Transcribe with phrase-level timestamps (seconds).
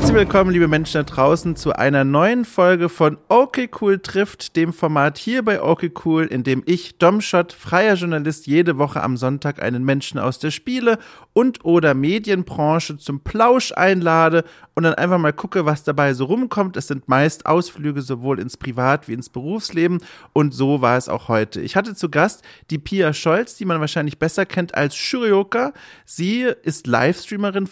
[0.00, 4.72] Herzlich willkommen, liebe Menschen da draußen, zu einer neuen Folge von Okay Cool trifft, dem
[4.72, 9.62] Format hier bei Okay Cool, in dem ich, Domshot, freier Journalist, jede Woche am Sonntag
[9.62, 10.98] einen Menschen aus der Spiele-
[11.32, 14.44] und oder Medienbranche zum Plausch einlade
[14.74, 16.76] und dann einfach mal gucke, was dabei so rumkommt.
[16.76, 19.98] Es sind meist Ausflüge sowohl ins Privat- wie ins Berufsleben
[20.32, 21.60] und so war es auch heute.
[21.60, 25.72] Ich hatte zu Gast die Pia Scholz, die man wahrscheinlich besser kennt als Shurioka.
[26.04, 27.68] Sie ist Livestreamerin,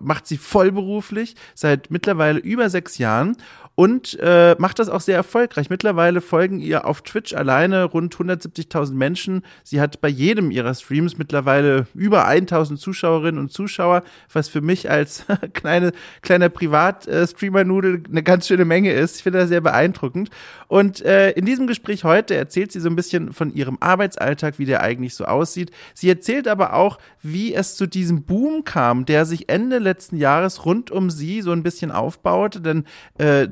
[0.00, 3.36] macht sie vollberuflich seit mittlerweile über sechs Jahren
[3.76, 5.68] und äh, macht das auch sehr erfolgreich.
[5.68, 9.42] Mittlerweile folgen ihr auf Twitch alleine rund 170.000 Menschen.
[9.64, 14.90] Sie hat bei jedem ihrer Streams mittlerweile über 1000 Zuschauerinnen und Zuschauer, was für mich
[14.90, 19.16] als kleine, kleiner Privat-Streamer-Nudel eine ganz schöne Menge ist.
[19.16, 20.30] Ich finde das sehr beeindruckend.
[20.68, 24.64] Und äh, in diesem Gespräch heute erzählt sie so ein bisschen von ihrem Arbeitsalltag, wie
[24.64, 25.70] der eigentlich so aussieht.
[25.92, 30.64] Sie erzählt aber auch, wie es zu diesem Boom kam, der sich Ende letzten Jahres
[30.64, 32.84] rund um sie so ein bisschen aufbaute, denn
[33.18, 33.48] äh,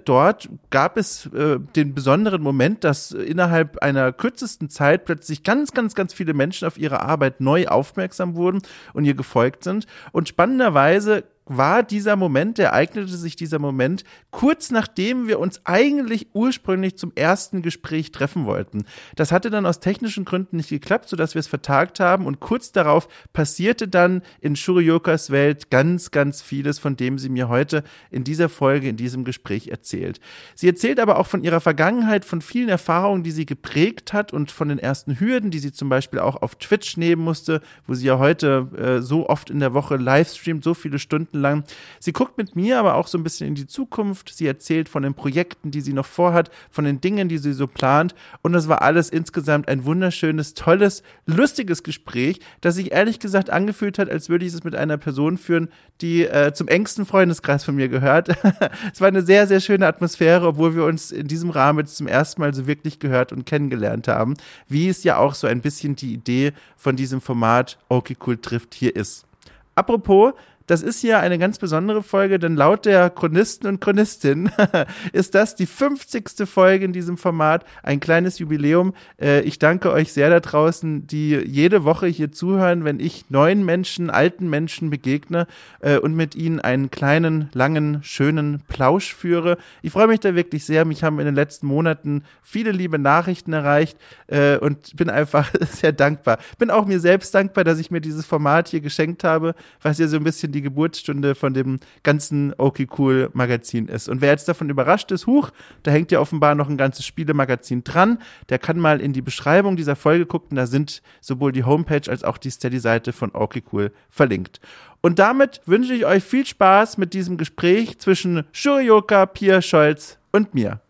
[0.70, 6.14] gab es äh, den besonderen Moment, dass innerhalb einer kürzesten Zeit plötzlich ganz, ganz, ganz
[6.14, 8.62] viele Menschen auf ihre Arbeit neu aufmerksam wurden
[8.92, 9.86] und ihr gefolgt sind.
[10.12, 16.98] Und spannenderweise war dieser Moment, ereignete sich dieser Moment kurz nachdem wir uns eigentlich ursprünglich
[16.98, 18.84] zum ersten Gespräch treffen wollten.
[19.14, 22.72] Das hatte dann aus technischen Gründen nicht geklappt, sodass wir es vertagt haben und kurz
[22.72, 28.24] darauf passierte dann in Shuriokas Welt ganz, ganz vieles, von dem sie mir heute in
[28.24, 30.18] dieser Folge, in diesem Gespräch erzählt.
[30.56, 34.50] Sie erzählt aber auch von ihrer Vergangenheit, von vielen Erfahrungen, die sie geprägt hat und
[34.50, 38.06] von den ersten Hürden, die sie zum Beispiel auch auf Twitch nehmen musste, wo sie
[38.06, 41.64] ja heute äh, so oft in der Woche livestreamt, so viele Stunden Stunden lang.
[42.00, 44.30] Sie guckt mit mir aber auch so ein bisschen in die Zukunft.
[44.34, 47.66] Sie erzählt von den Projekten, die sie noch vorhat, von den Dingen, die sie so
[47.66, 48.14] plant.
[48.42, 53.98] Und das war alles insgesamt ein wunderschönes, tolles, lustiges Gespräch, das sich ehrlich gesagt angefühlt
[53.98, 55.68] hat, als würde ich es mit einer Person führen,
[56.00, 58.28] die äh, zum engsten Freundeskreis von mir gehört.
[58.92, 62.06] es war eine sehr, sehr schöne Atmosphäre, obwohl wir uns in diesem Rahmen jetzt zum
[62.06, 64.34] ersten Mal so wirklich gehört und kennengelernt haben,
[64.68, 68.74] wie es ja auch so ein bisschen die Idee von diesem Format Okay Cool trifft
[68.74, 69.26] hier ist.
[69.74, 70.34] Apropos,
[70.66, 74.50] das ist hier eine ganz besondere Folge, denn laut der Chronisten und Chronistin
[75.12, 76.48] ist das die 50.
[76.48, 78.94] Folge in diesem Format, ein kleines Jubiläum.
[79.20, 83.64] Äh, ich danke euch sehr da draußen, die jede Woche hier zuhören, wenn ich neuen
[83.64, 85.46] Menschen, alten Menschen begegne
[85.80, 89.58] äh, und mit ihnen einen kleinen, langen, schönen Plausch führe.
[89.82, 90.86] Ich freue mich da wirklich sehr.
[90.86, 93.98] Mich haben in den letzten Monaten viele liebe Nachrichten erreicht
[94.28, 96.38] äh, und bin einfach sehr dankbar.
[96.58, 100.08] Bin auch mir selbst dankbar, dass ich mir dieses Format hier geschenkt habe, was ja
[100.08, 104.08] so ein bisschen die Geburtsstunde von dem ganzen Okay Cool Magazin ist.
[104.08, 105.50] Und wer jetzt davon überrascht ist, huch,
[105.82, 109.76] da hängt ja offenbar noch ein ganzes Spielemagazin dran, der kann mal in die Beschreibung
[109.76, 113.92] dieser Folge gucken, da sind sowohl die Homepage als auch die Steady-Seite von Okay Cool
[114.08, 114.60] verlinkt.
[115.00, 120.54] Und damit wünsche ich euch viel Spaß mit diesem Gespräch zwischen Shurioka, Pia Scholz und
[120.54, 120.80] mir.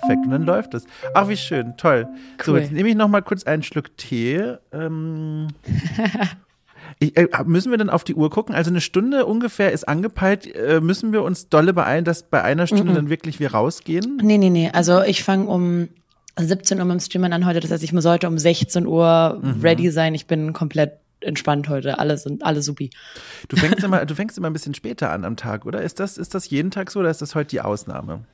[0.00, 0.24] Perfekt.
[0.24, 0.84] Und dann läuft es.
[1.14, 1.74] Ach, wie schön.
[1.76, 2.06] Toll.
[2.38, 2.44] Cool.
[2.44, 4.54] So, jetzt nehme ich noch mal kurz einen Schluck Tee.
[4.72, 5.48] Ähm,
[6.98, 8.54] ich, äh, müssen wir dann auf die Uhr gucken?
[8.54, 10.54] Also eine Stunde ungefähr ist angepeilt.
[10.54, 12.94] Äh, müssen wir uns dolle beeilen, dass bei einer Stunde mm -mm.
[12.94, 14.20] dann wirklich wir rausgehen?
[14.22, 14.70] Nee, nee, nee.
[14.72, 15.88] Also ich fange um
[16.38, 17.60] 17 Uhr mit dem Streamer an heute.
[17.60, 19.60] Das heißt, ich muss heute um 16 Uhr mhm.
[19.60, 20.14] ready sein.
[20.14, 21.98] Ich bin komplett entspannt heute.
[21.98, 22.90] Alles und alles supi.
[23.48, 25.82] Du fängst immer, du fängst immer ein bisschen später an am Tag, oder?
[25.82, 28.24] Ist das, ist das jeden Tag so oder ist das heute die Ausnahme?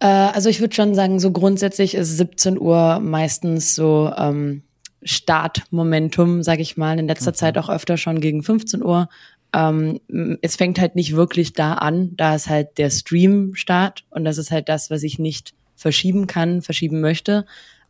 [0.00, 4.62] Äh, also ich würde schon sagen, so grundsätzlich ist 17 Uhr meistens so ähm,
[5.02, 6.98] Startmomentum, sag ich mal.
[6.98, 7.36] In letzter mhm.
[7.36, 9.08] Zeit auch öfter schon gegen 15 Uhr.
[9.52, 10.00] Ähm,
[10.42, 14.50] es fängt halt nicht wirklich da an, da ist halt der Stream-Start und das ist
[14.50, 17.46] halt das, was ich nicht verschieben kann, verschieben möchte.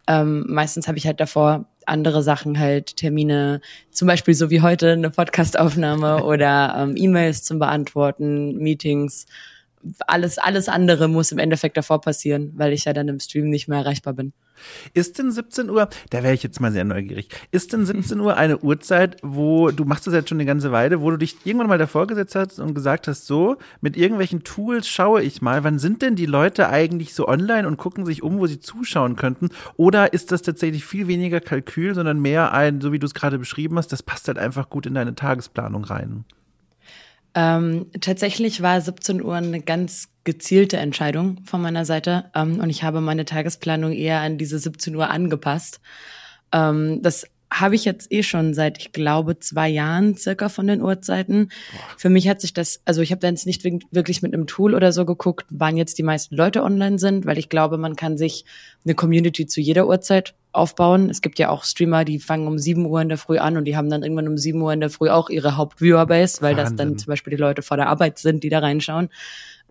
[0.09, 3.61] Ähm, meistens habe ich halt davor andere Sachen halt, Termine,
[3.91, 9.27] zum Beispiel so wie heute eine Podcastaufnahme oder ähm, E-Mails zum Beantworten, Meetings
[10.07, 13.69] alles, alles andere muss im Endeffekt davor passieren, weil ich ja dann im Stream nicht
[13.69, 14.33] mehr erreichbar bin.
[14.93, 18.37] Ist denn 17 Uhr, da wäre ich jetzt mal sehr neugierig, ist denn 17 Uhr
[18.37, 21.69] eine Uhrzeit, wo du machst das jetzt schon eine ganze Weile, wo du dich irgendwann
[21.69, 25.79] mal davor gesetzt hast und gesagt hast, so, mit irgendwelchen Tools schaue ich mal, wann
[25.79, 29.49] sind denn die Leute eigentlich so online und gucken sich um, wo sie zuschauen könnten?
[29.77, 33.39] Oder ist das tatsächlich viel weniger Kalkül, sondern mehr ein, so wie du es gerade
[33.39, 36.25] beschrieben hast, das passt halt einfach gut in deine Tagesplanung rein?
[37.35, 42.83] Ähm, tatsächlich war 17 Uhr eine ganz gezielte Entscheidung von meiner Seite ähm, und ich
[42.83, 45.81] habe meine Tagesplanung eher an diese 17 Uhr angepasst.
[46.53, 50.83] Ähm, das habe ich jetzt eh schon seit, ich glaube, zwei Jahren circa von den
[50.83, 51.51] Uhrzeiten.
[51.73, 51.81] Boah.
[51.97, 54.75] Für mich hat sich das, also ich habe da jetzt nicht wirklich mit einem Tool
[54.75, 58.17] oder so geguckt, wann jetzt die meisten Leute online sind, weil ich glaube, man kann
[58.17, 58.45] sich
[58.85, 61.11] eine Community zu jeder Uhrzeit aufbauen.
[61.11, 63.65] Es gibt ja auch Streamer, die fangen um 7 Uhr in der Früh an und
[63.65, 66.77] die haben dann irgendwann um 7 Uhr in der Früh auch ihre Hauptviewerbase, weil Wahnsinn.
[66.77, 69.09] das dann zum Beispiel die Leute vor der Arbeit sind, die da reinschauen.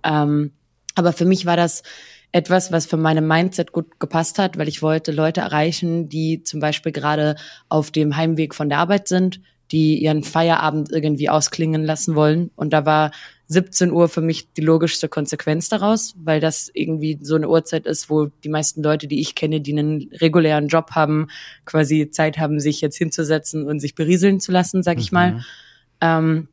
[0.04, 0.52] Ähm,
[0.96, 1.84] aber für mich war das
[2.32, 6.60] etwas, was für meine Mindset gut gepasst hat, weil ich wollte Leute erreichen, die zum
[6.60, 7.36] Beispiel gerade
[7.70, 9.42] auf dem Heimweg von der Arbeit sind,
[9.72, 12.52] die ihren Feierabend irgendwie ausklingen lassen wollen.
[12.56, 13.12] Und da war
[13.48, 18.10] 17 Uhr für mich die logischste Konsequenz daraus, weil das irgendwie so eine Uhrzeit ist,
[18.10, 21.28] wo die meisten Leute, die ich kenne, die einen regulären Job haben,
[21.66, 25.16] quasi Zeit haben, sich jetzt hinzusetzen und sich berieseln zu lassen, sag ich mhm.
[25.16, 25.46] mal.
[26.02, 26.48] Ähm,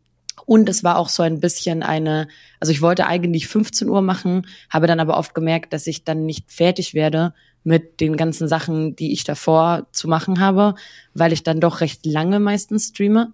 [0.47, 2.29] und es war auch so ein bisschen eine,
[2.61, 6.25] also ich wollte eigentlich 15 Uhr machen, habe dann aber oft gemerkt, dass ich dann
[6.25, 7.35] nicht fertig werde
[7.65, 10.77] mit den ganzen Sachen, die ich davor zu machen habe,
[11.15, 13.33] weil ich dann doch recht lange meistens streame.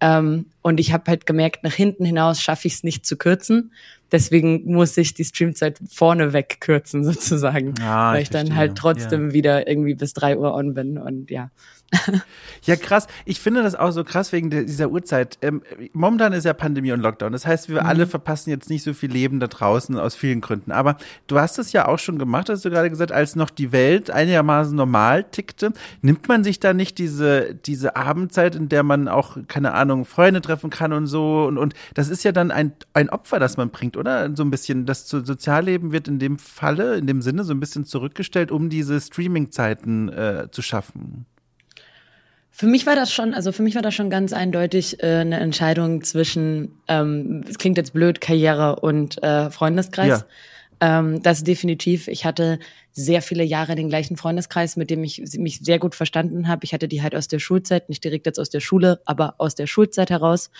[0.00, 3.72] Ähm, und ich habe halt gemerkt, nach hinten hinaus schaffe ich es nicht zu kürzen.
[4.10, 8.76] Deswegen muss ich die Streamzeit vorne weg kürzen sozusagen, ah, weil ich, ich dann halt
[8.76, 9.34] trotzdem ja.
[9.34, 11.50] wieder irgendwie bis drei Uhr on bin und ja.
[12.64, 13.06] Ja, krass.
[13.24, 15.38] Ich finde das auch so krass wegen dieser Uhrzeit.
[15.40, 15.62] Ähm,
[15.92, 17.32] momentan ist ja Pandemie und Lockdown.
[17.32, 17.86] Das heißt, wir mhm.
[17.86, 20.70] alle verpassen jetzt nicht so viel Leben da draußen aus vielen Gründen.
[20.70, 20.98] Aber
[21.28, 24.10] du hast es ja auch schon gemacht, hast du gerade gesagt, als noch die Welt
[24.10, 25.72] einigermaßen normal tickte.
[26.02, 30.42] Nimmt man sich da nicht diese, diese Abendzeit, in der man auch, keine Ahnung, Freunde
[30.42, 31.46] treffen kann und so?
[31.46, 34.34] Und, und das ist ja dann ein, ein Opfer, das man bringt, oder?
[34.36, 34.84] So ein bisschen.
[34.84, 39.00] Das Sozialleben wird in dem Falle, in dem Sinne, so ein bisschen zurückgestellt, um diese
[39.00, 41.26] Streaming-Zeiten äh, zu schaffen.
[42.58, 45.38] Für mich war das schon, also für mich war das schon ganz eindeutig äh, eine
[45.38, 50.24] Entscheidung zwischen, ähm, es klingt jetzt blöd, Karriere und äh, Freundeskreis.
[50.80, 50.98] Ja.
[50.98, 52.08] Ähm, das definitiv.
[52.08, 52.58] Ich hatte
[52.90, 56.64] sehr viele Jahre den gleichen Freundeskreis, mit dem ich mich sehr gut verstanden habe.
[56.64, 59.54] Ich hatte die halt aus der Schulzeit, nicht direkt jetzt aus der Schule, aber aus
[59.54, 60.50] der Schulzeit heraus.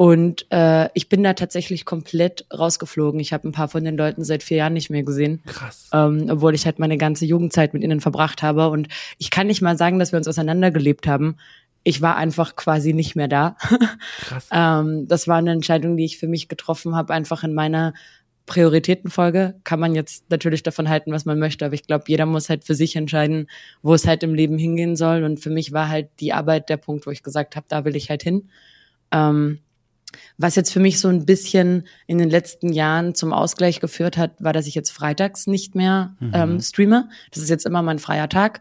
[0.00, 3.20] Und äh, ich bin da tatsächlich komplett rausgeflogen.
[3.20, 5.42] Ich habe ein paar von den Leuten seit vier Jahren nicht mehr gesehen.
[5.44, 5.90] Krass.
[5.92, 8.70] Ähm, obwohl ich halt meine ganze Jugendzeit mit ihnen verbracht habe.
[8.70, 8.88] Und
[9.18, 11.36] ich kann nicht mal sagen, dass wir uns auseinandergelebt haben.
[11.84, 13.58] Ich war einfach quasi nicht mehr da.
[14.20, 14.48] Krass.
[14.52, 17.92] ähm, das war eine Entscheidung, die ich für mich getroffen habe, einfach in meiner
[18.46, 19.56] Prioritätenfolge.
[19.64, 22.64] Kann man jetzt natürlich davon halten, was man möchte, aber ich glaube, jeder muss halt
[22.64, 23.50] für sich entscheiden,
[23.82, 25.24] wo es halt im Leben hingehen soll.
[25.24, 27.96] Und für mich war halt die Arbeit der Punkt, wo ich gesagt habe, da will
[27.96, 28.48] ich halt hin.
[29.12, 29.58] Ähm,
[30.38, 34.32] was jetzt für mich so ein bisschen in den letzten Jahren zum Ausgleich geführt hat,
[34.42, 36.32] war, dass ich jetzt freitags nicht mehr mhm.
[36.34, 37.08] ähm, streame.
[37.30, 38.60] Das ist jetzt immer mein freier Tag.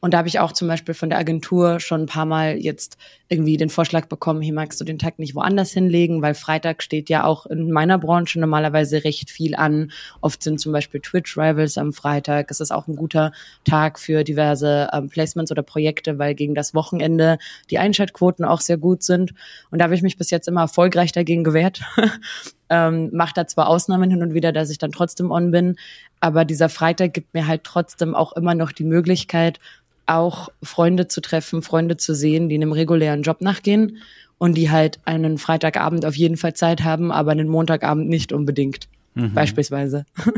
[0.00, 2.98] Und da habe ich auch zum Beispiel von der Agentur schon ein paar Mal jetzt
[3.28, 7.10] irgendwie den Vorschlag bekommen, hier magst du den Tag nicht woanders hinlegen, weil Freitag steht
[7.10, 9.92] ja auch in meiner Branche normalerweise recht viel an.
[10.20, 12.50] Oft sind zum Beispiel Twitch-Rivals am Freitag.
[12.50, 13.32] Es ist auch ein guter
[13.64, 17.38] Tag für diverse ähm, Placements oder Projekte, weil gegen das Wochenende
[17.70, 19.34] die Einschaltquoten auch sehr gut sind.
[19.70, 21.82] Und da habe ich mich bis jetzt immer erfolgreich dagegen gewehrt.
[22.70, 25.76] ähm, macht da zwar Ausnahmen hin und wieder, dass ich dann trotzdem on bin,
[26.20, 29.60] aber dieser Freitag gibt mir halt trotzdem auch immer noch die Möglichkeit,
[30.08, 33.98] auch Freunde zu treffen, Freunde zu sehen, die einem regulären Job nachgehen
[34.38, 38.88] und die halt einen Freitagabend auf jeden Fall Zeit haben, aber einen Montagabend nicht unbedingt.
[39.14, 39.34] Mhm.
[39.34, 40.06] Beispielsweise.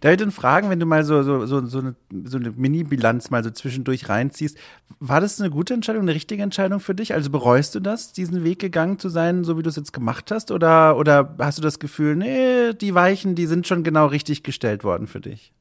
[0.00, 3.30] Darf ich denn fragen, wenn du mal so, so, so, so eine, so eine Mini-Bilanz
[3.30, 4.58] mal so zwischendurch reinziehst,
[4.98, 7.14] war das eine gute Entscheidung, eine richtige Entscheidung für dich?
[7.14, 10.30] Also bereust du das, diesen Weg gegangen zu sein, so wie du es jetzt gemacht
[10.30, 10.50] hast?
[10.50, 14.84] Oder, oder hast du das Gefühl, nee, die Weichen, die sind schon genau richtig gestellt
[14.84, 15.52] worden für dich?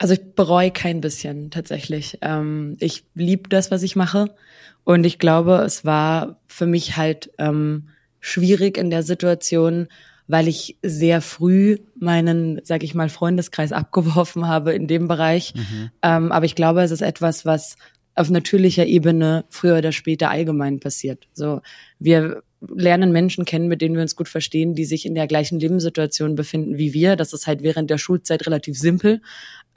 [0.00, 2.16] Also ich bereue kein bisschen tatsächlich.
[2.22, 4.34] Ähm, ich liebe das, was ich mache.
[4.82, 9.88] Und ich glaube, es war für mich halt ähm, schwierig in der Situation,
[10.26, 15.52] weil ich sehr früh meinen, sag ich mal, Freundeskreis abgeworfen habe in dem Bereich.
[15.54, 15.90] Mhm.
[16.00, 17.76] Ähm, aber ich glaube, es ist etwas, was
[18.14, 21.28] auf natürlicher Ebene früher oder später allgemein passiert.
[21.34, 21.60] So,
[21.98, 25.58] wir lernen Menschen kennen, mit denen wir uns gut verstehen, die sich in der gleichen
[25.58, 27.16] Lebenssituation befinden wie wir.
[27.16, 29.22] Das ist halt während der Schulzeit relativ simpel.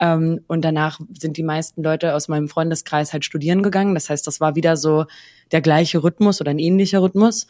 [0.00, 3.94] Ähm, und danach sind die meisten Leute aus meinem Freundeskreis halt studieren gegangen.
[3.94, 5.06] Das heißt, das war wieder so
[5.52, 7.46] der gleiche Rhythmus oder ein ähnlicher Rhythmus.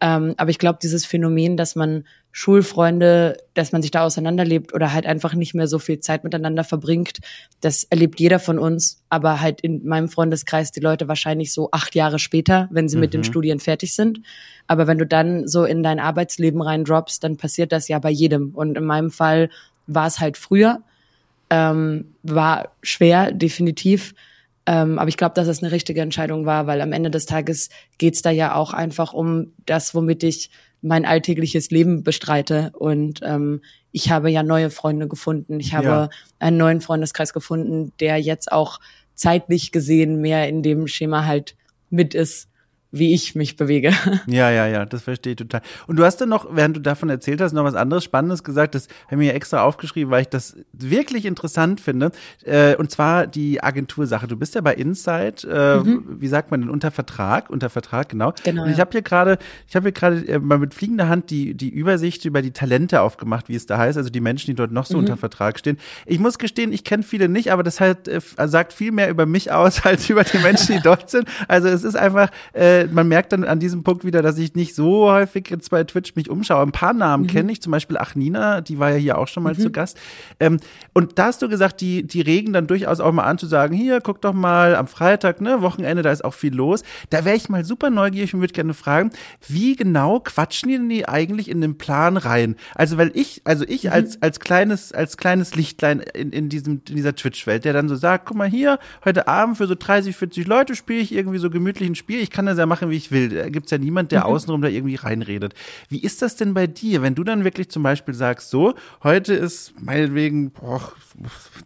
[0.00, 4.92] Ähm, aber ich glaube, dieses Phänomen, dass man Schulfreunde, dass man sich da auseinanderlebt oder
[4.92, 7.18] halt einfach nicht mehr so viel Zeit miteinander verbringt,
[7.60, 11.94] das erlebt jeder von uns, aber halt in meinem Freundeskreis die Leute wahrscheinlich so acht
[11.94, 13.00] Jahre später, wenn sie mhm.
[13.00, 13.24] mit den mhm.
[13.24, 14.20] Studien fertig sind.
[14.68, 18.50] Aber wenn du dann so in dein Arbeitsleben reindroppst, dann passiert das ja bei jedem.
[18.54, 19.50] Und in meinem Fall
[19.86, 20.82] war es halt früher,
[21.50, 24.14] ähm, war schwer, definitiv.
[24.66, 27.70] Ähm, aber ich glaube, dass es eine richtige Entscheidung war, weil am Ende des Tages
[27.98, 30.50] geht's da ja auch einfach um das, womit ich
[30.82, 32.70] mein alltägliches Leben bestreite.
[32.78, 33.62] Und ähm,
[33.92, 35.60] ich habe ja neue Freunde gefunden.
[35.60, 36.08] Ich habe ja.
[36.38, 38.80] einen neuen Freundeskreis gefunden, der jetzt auch
[39.14, 41.56] zeitlich gesehen mehr in dem Schema halt
[41.90, 42.49] mit ist,
[42.92, 43.92] wie ich mich bewege.
[44.26, 45.62] Ja, ja, ja, das verstehe ich total.
[45.86, 48.74] Und du hast dann noch, während du davon erzählt hast, noch was anderes Spannendes gesagt.
[48.74, 52.12] Das habe ich mir extra aufgeschrieben, weil ich das wirklich interessant finde.
[52.44, 54.26] Äh, und zwar die Agentursache.
[54.28, 56.04] Du bist ja bei Insight, äh, mhm.
[56.20, 57.50] wie sagt man denn, unter Vertrag?
[57.50, 58.32] Unter Vertrag, genau.
[58.44, 61.30] genau und ich habe hier gerade, ich habe hier gerade äh, mal mit fliegender Hand
[61.30, 64.54] die, die Übersicht über die Talente aufgemacht, wie es da heißt, also die Menschen, die
[64.54, 65.00] dort noch so mhm.
[65.00, 65.78] unter Vertrag stehen.
[66.06, 69.50] Ich muss gestehen, ich kenne viele nicht, aber das halt, sagt viel mehr über mich
[69.52, 71.26] aus als über die Menschen, die dort sind.
[71.48, 74.74] Also es ist einfach, äh, man merkt dann an diesem Punkt wieder, dass ich nicht
[74.74, 76.62] so häufig jetzt bei Twitch mich umschaue.
[76.62, 77.28] Ein paar Namen mhm.
[77.28, 79.60] kenne ich, zum Beispiel Achnina, die war ja hier auch schon mal mhm.
[79.60, 79.98] zu Gast.
[80.38, 80.58] Ähm,
[80.92, 83.74] und da hast du gesagt, die, die regen dann durchaus auch mal an zu sagen,
[83.74, 86.82] hier, guck doch mal am Freitag, ne, Wochenende, da ist auch viel los.
[87.10, 89.10] Da wäre ich mal super neugierig und würde gerne fragen,
[89.46, 92.56] wie genau quatschen die denn die eigentlich in den Plan rein?
[92.74, 93.92] Also, weil ich, also ich mhm.
[93.92, 97.96] als, als kleines, als kleines Lichtlein in, in diesem, in dieser Twitch-Welt, der dann so
[97.96, 101.50] sagt, guck mal hier, heute Abend für so 30, 40 Leute spiele ich irgendwie so
[101.50, 102.20] gemütlich ein Spiel.
[102.20, 103.28] Ich kann das ja machen, wie ich will.
[103.28, 104.26] Da gibt's ja niemand, der mhm.
[104.26, 105.54] außenrum da irgendwie reinredet.
[105.90, 109.34] Wie ist das denn bei dir, wenn du dann wirklich zum Beispiel sagst, so, heute
[109.34, 110.92] ist meinetwegen boah,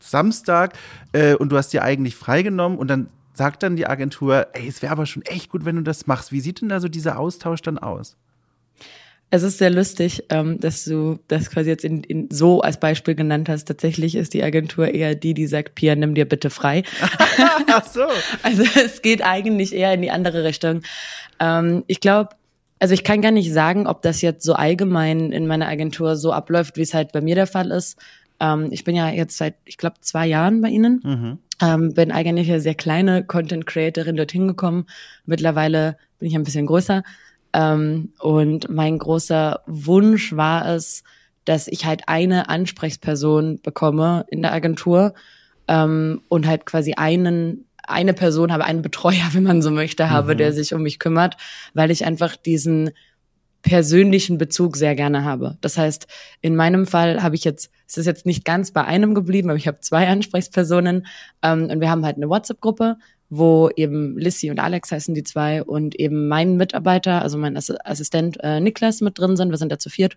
[0.01, 0.75] Samstag
[1.13, 4.81] äh, und du hast dir eigentlich freigenommen und dann sagt dann die Agentur, ey, es
[4.83, 6.33] wäre aber schon echt gut, wenn du das machst.
[6.33, 8.17] Wie sieht denn da so dieser Austausch dann aus?
[9.35, 13.17] Es ist sehr lustig, ähm, dass du das quasi jetzt in, in so als Beispiel
[13.17, 13.65] genannt hast.
[13.65, 16.85] Tatsächlich ist die Agentur eher die, die sagt, Pia, nimm dir bitte frei.
[17.67, 18.05] Ach so.
[18.45, 20.83] also es geht eigentlich eher in die andere Richtung.
[21.41, 22.37] Ähm, ich glaube,
[22.79, 26.31] also ich kann gar nicht sagen, ob das jetzt so allgemein in meiner Agentur so
[26.31, 27.99] abläuft, wie es halt bei mir der Fall ist.
[28.39, 31.01] Ähm, ich bin ja jetzt seit, ich glaube, zwei Jahren bei Ihnen.
[31.03, 31.39] Mhm.
[31.61, 34.87] Ähm, bin eigentlich eine sehr kleine Content Creatorin dorthin gekommen.
[35.27, 37.03] Mittlerweile bin ich ein bisschen größer.
[37.55, 41.05] Ähm, und mein großer Wunsch war es,
[41.45, 45.15] dass ich halt eine Ansprechperson bekomme in der Agentur
[45.69, 50.35] ähm, und halt quasi einen eine Person habe, einen Betreuer, wenn man so möchte, habe,
[50.35, 50.39] mhm.
[50.39, 51.37] der sich um mich kümmert,
[51.75, 52.91] weil ich einfach diesen
[53.63, 55.57] persönlichen Bezug sehr gerne habe.
[55.63, 56.07] Das heißt,
[56.43, 59.57] in meinem Fall habe ich jetzt, es ist jetzt nicht ganz bei einem geblieben, aber
[59.57, 61.07] ich habe zwei Ansprechpersonen
[61.43, 62.97] ähm, und wir haben halt eine WhatsApp-Gruppe,
[63.31, 68.39] wo eben Lissy und Alex heißen die zwei und eben mein Mitarbeiter, also mein Assistent
[68.43, 69.51] äh, Niklas mit drin sind.
[69.51, 70.17] Wir sind da zu viert.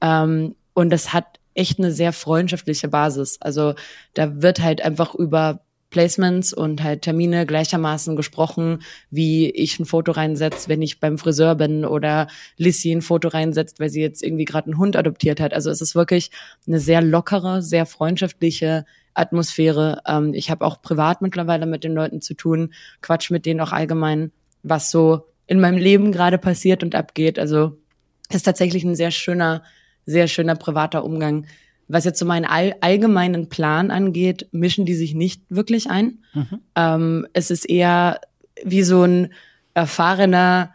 [0.00, 3.38] Ähm, und das hat echt eine sehr freundschaftliche Basis.
[3.40, 3.74] Also
[4.14, 10.12] da wird halt einfach über Placements und halt Termine gleichermaßen gesprochen, wie ich ein Foto
[10.12, 14.44] reinsetze, wenn ich beim Friseur bin oder Lissy ein Foto reinsetzt, weil sie jetzt irgendwie
[14.44, 15.52] gerade einen Hund adoptiert hat.
[15.52, 16.30] Also es ist wirklich
[16.66, 20.02] eine sehr lockere, sehr freundschaftliche Atmosphäre.
[20.06, 23.72] Ähm, ich habe auch privat mittlerweile mit den Leuten zu tun, quatsch mit denen auch
[23.72, 27.38] allgemein, was so in meinem Leben gerade passiert und abgeht.
[27.38, 27.78] Also
[28.30, 29.62] ist tatsächlich ein sehr schöner,
[30.06, 31.46] sehr schöner privater Umgang.
[31.88, 36.20] Was jetzt so meinen all, allgemeinen Plan angeht, mischen die sich nicht wirklich ein.
[36.34, 36.60] Mhm.
[36.76, 38.20] Ähm, es ist eher
[38.62, 39.32] wie so ein
[39.74, 40.72] erfahrener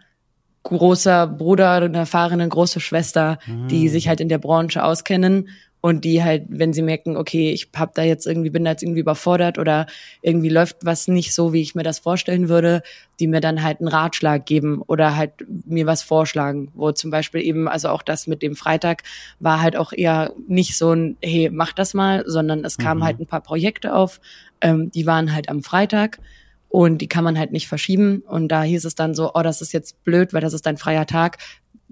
[0.63, 3.67] großer Bruder oder eine erfahrene große Schwester, mhm.
[3.69, 5.49] die sich halt in der Branche auskennen
[5.85, 8.81] und die halt, wenn sie merken, okay, ich hab da jetzt irgendwie, bin da jetzt
[8.81, 9.85] irgendwie überfordert oder
[10.23, 12.81] irgendwie läuft was nicht so, wie ich mir das vorstellen würde,
[13.19, 17.41] die mir dann halt einen Ratschlag geben oder halt mir was vorschlagen, wo zum Beispiel
[17.41, 19.03] eben, also auch das mit dem Freitag
[19.39, 23.05] war halt auch eher nicht so ein, hey, mach das mal, sondern es kamen mhm.
[23.05, 24.19] halt ein paar Projekte auf,
[24.61, 26.17] ähm, die waren halt am Freitag
[26.67, 28.23] und die kann man halt nicht verschieben.
[28.27, 30.77] Und da hieß es dann so, oh, das ist jetzt blöd, weil das ist dein
[30.77, 31.37] freier Tag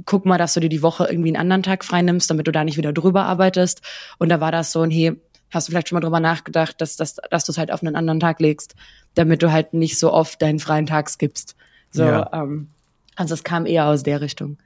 [0.06, 2.64] guck mal, dass du dir die Woche irgendwie einen anderen Tag freinimmst, damit du da
[2.64, 3.82] nicht wieder drüber arbeitest.
[4.18, 5.16] Und da war das so ein, hey,
[5.52, 7.96] hast du vielleicht schon mal drüber nachgedacht, dass, dass, dass du es halt auf einen
[7.96, 8.76] anderen Tag legst,
[9.16, 11.56] damit du halt nicht so oft deinen freien Tag skippst.
[11.92, 12.30] So, ja.
[12.34, 12.70] ähm,
[13.16, 14.58] also es kam eher aus der Richtung.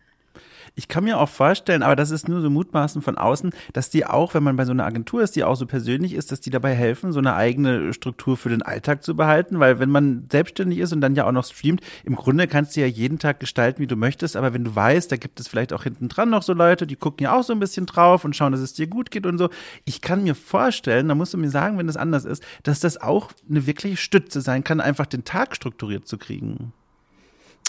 [0.79, 4.05] Ich kann mir auch vorstellen, aber das ist nur so Mutmaßen von außen, dass die
[4.05, 6.51] auch, wenn man bei so einer Agentur ist, die auch so persönlich ist, dass die
[6.51, 10.77] dabei helfen, so eine eigene Struktur für den Alltag zu behalten, weil wenn man selbstständig
[10.77, 13.81] ist und dann ja auch noch streamt, im Grunde kannst du ja jeden Tag gestalten,
[13.81, 16.43] wie du möchtest, aber wenn du weißt, da gibt es vielleicht auch hinten dran noch
[16.43, 18.85] so Leute, die gucken ja auch so ein bisschen drauf und schauen, dass es dir
[18.85, 19.49] gut geht und so.
[19.83, 23.01] Ich kann mir vorstellen, da musst du mir sagen, wenn das anders ist, dass das
[23.01, 26.71] auch eine wirkliche Stütze sein kann, einfach den Tag strukturiert zu kriegen.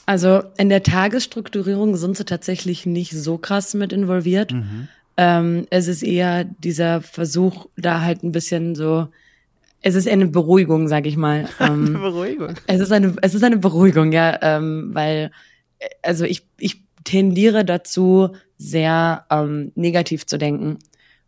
[0.08, 4.54] Also in der Tagesstrukturierung sind sie tatsächlich nicht so krass mit involviert.
[4.54, 4.88] Mhm.
[5.18, 9.08] Ähm, es ist eher dieser Versuch, da halt ein bisschen so,
[9.82, 11.46] es ist eine Beruhigung, sag ich mal.
[11.60, 12.54] Ähm, eine Beruhigung.
[12.66, 15.30] Es ist eine, es ist eine Beruhigung, ja, ähm, weil,
[16.00, 20.78] also ich, ich tendiere dazu, sehr ähm, negativ zu denken.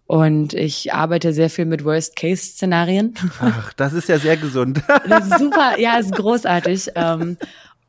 [0.06, 3.14] Und ich arbeite sehr viel mit Worst-Case-Szenarien.
[3.40, 4.82] Ach, das ist ja sehr gesund.
[5.06, 6.92] Das ist super, ja, ist großartig.
[6.96, 7.36] Ähm,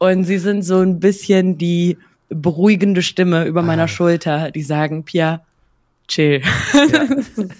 [0.02, 3.88] und sie sind so ein bisschen die beruhigende Stimme über meiner ah.
[3.88, 5.46] Schulter, die sagen, Pia,
[6.08, 6.42] chill.
[6.74, 7.08] Ja.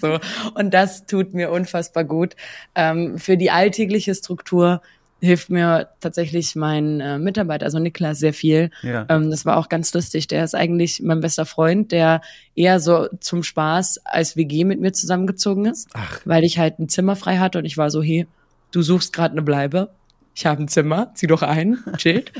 [0.00, 0.18] so.
[0.54, 2.34] Und das tut mir unfassbar gut.
[2.74, 4.82] Ähm, für die alltägliche Struktur
[5.20, 8.72] hilft mir tatsächlich mein äh, Mitarbeiter, also Niklas, sehr viel.
[8.82, 9.06] Ja.
[9.08, 10.26] Ähm, das war auch ganz lustig.
[10.26, 12.22] Der ist eigentlich mein bester Freund, der
[12.56, 16.20] eher so zum Spaß als WG mit mir zusammengezogen ist, Ach.
[16.24, 18.26] weil ich halt ein Zimmer frei hatte und ich war so, hey,
[18.72, 19.90] du suchst gerade eine Bleibe.
[20.34, 22.32] Ich habe ein Zimmer, zieh doch ein, chillt.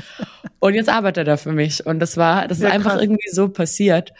[0.61, 1.85] und jetzt arbeitet er für mich.
[1.87, 3.03] Und das war, das ist Ja, einfach krass.
[3.03, 4.13] irgendwie so passiert.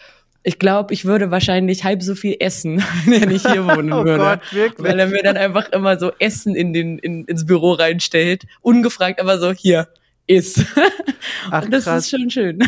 [0.45, 4.17] Ich glaube, ich würde wahrscheinlich halb so viel essen, wenn ich hier wohnen Oh würde.
[4.23, 4.87] Gott, wirklich?
[4.87, 8.43] Weil er mir dann einfach immer so Essen in den, in, ins Büro reinstellt.
[8.61, 9.87] Ungefragt, aber so, hier,
[10.27, 10.63] iss.
[11.51, 12.03] Ach, Und das krass.
[12.05, 12.59] ist schon schön.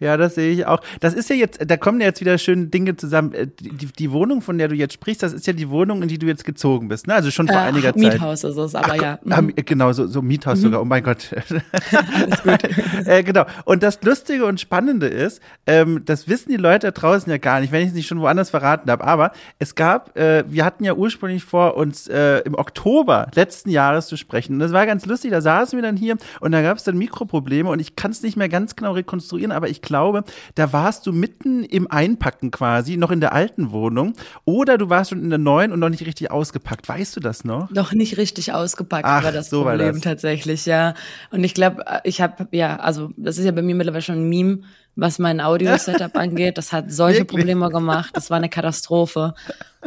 [0.00, 0.80] Ja, das sehe ich auch.
[1.00, 3.32] Das ist ja jetzt, da kommen ja jetzt wieder schöne Dinge zusammen.
[3.32, 6.08] Äh, Die, die Wohnung, von der du jetzt sprichst, das ist ja die Wohnung, in
[6.08, 7.14] die du jetzt gezogen bist, ne?
[7.14, 7.96] Also schon vor Äh, einiger Zeit.
[8.14, 9.18] Miethaus ist es, aber Ach, ja.
[9.30, 9.54] ah, Mhm.
[9.56, 10.80] genau, so, so Miethaus sogar.
[10.80, 11.28] Oh mein Gott.
[12.14, 13.06] Alles gut.
[13.06, 13.44] äh, genau.
[13.64, 17.60] Und das Lustige und Spannende ist, ähm, das wissen die Leute da draußen ja gar
[17.60, 19.04] nicht, wenn ich es nicht schon woanders verraten habe.
[19.04, 24.06] Aber es gab, äh, wir hatten ja ursprünglich vor, uns äh, im Oktober letzten Jahres
[24.06, 24.54] zu sprechen.
[24.54, 25.30] Und das war ganz lustig.
[25.32, 28.22] Da saßen wir dann hier und da gab es dann Mikroprobleme und ich kann es
[28.22, 30.22] nicht mehr ganz genau rekonstruieren, aber ich glaube,
[30.54, 34.12] da warst du mitten im Einpacken quasi, noch in der alten Wohnung,
[34.44, 36.88] oder du warst schon in der neuen und noch nicht richtig ausgepackt.
[36.88, 37.70] Weißt du das noch?
[37.70, 40.02] Noch nicht richtig ausgepackt Ach, war das so war Problem das.
[40.02, 40.94] tatsächlich, ja.
[41.32, 44.28] Und ich glaube, ich habe, ja, also das ist ja bei mir mittlerweile schon ein
[44.28, 44.60] Meme,
[44.94, 46.58] was mein Audio-Setup angeht.
[46.58, 47.38] Das hat solche Wirklich?
[47.38, 48.10] Probleme gemacht.
[48.14, 49.34] Das war eine Katastrophe.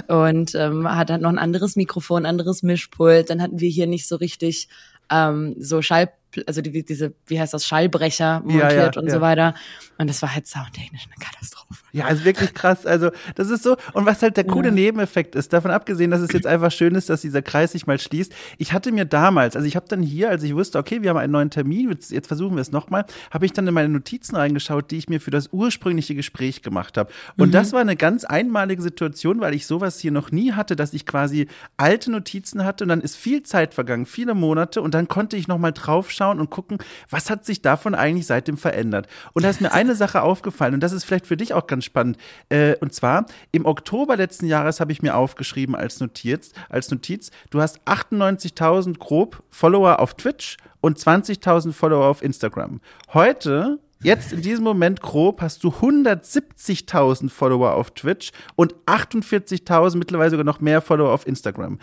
[0.08, 3.30] Und ähm, hat halt noch ein anderes Mikrofon, anderes Mischpult.
[3.30, 4.70] Dann hatten wir hier nicht so richtig
[5.12, 6.10] ähm, so Schall,
[6.48, 9.14] also die, diese, wie heißt das, Schallbrecher montiert Ja, ja, und ja.
[9.14, 9.54] so weiter.
[9.98, 11.82] Und das war halt soundtechnisch eine Katastrophe.
[11.92, 12.86] Ja, also wirklich krass.
[12.86, 13.76] Also, das ist so.
[13.94, 14.72] Und was halt der coole.
[14.72, 18.00] Nebeneffekt ist, davon abgesehen, dass es jetzt einfach schön ist, dass dieser Kreis sich mal
[18.00, 18.34] schließt.
[18.58, 21.18] Ich hatte mir damals, also ich habe dann hier, als ich wusste, okay, wir haben
[21.18, 24.92] einen neuen Termin, jetzt, versuchen wir es nochmal, habe ich dann in meine Notizen reingeschaut,
[24.92, 27.12] die ich mir für das ursprüngliche Gespräch gemacht habe.
[27.38, 30.94] Und das war eine ganz einmalige Situation, weil ich sowas hier noch nie hatte, dass
[30.94, 31.48] ich quasi
[31.78, 35.48] alte Notizen hatte und dann ist viel Zeit vergangen, viele Monate und dann konnte ich
[35.48, 36.78] nochmal draufschauen und gucken,
[37.10, 39.08] was hat sich davon eigentlich seitdem verändert.
[39.34, 41.86] Und da ist mir eine Sache aufgefallen und das ist vielleicht für dich auch ganz
[41.86, 42.18] spannend.
[42.50, 47.32] Äh, und zwar im Oktober letzten Jahres habe ich mir aufgeschrieben als Notiz, als Notiz,
[47.50, 52.82] du hast 98.000 grob Follower auf Twitch und 20.000 Follower auf Instagram.
[53.14, 60.32] Heute Jetzt in diesem Moment grob hast du 170.000 Follower auf Twitch und 48.000 mittlerweile
[60.32, 61.78] sogar noch mehr Follower auf Instagram.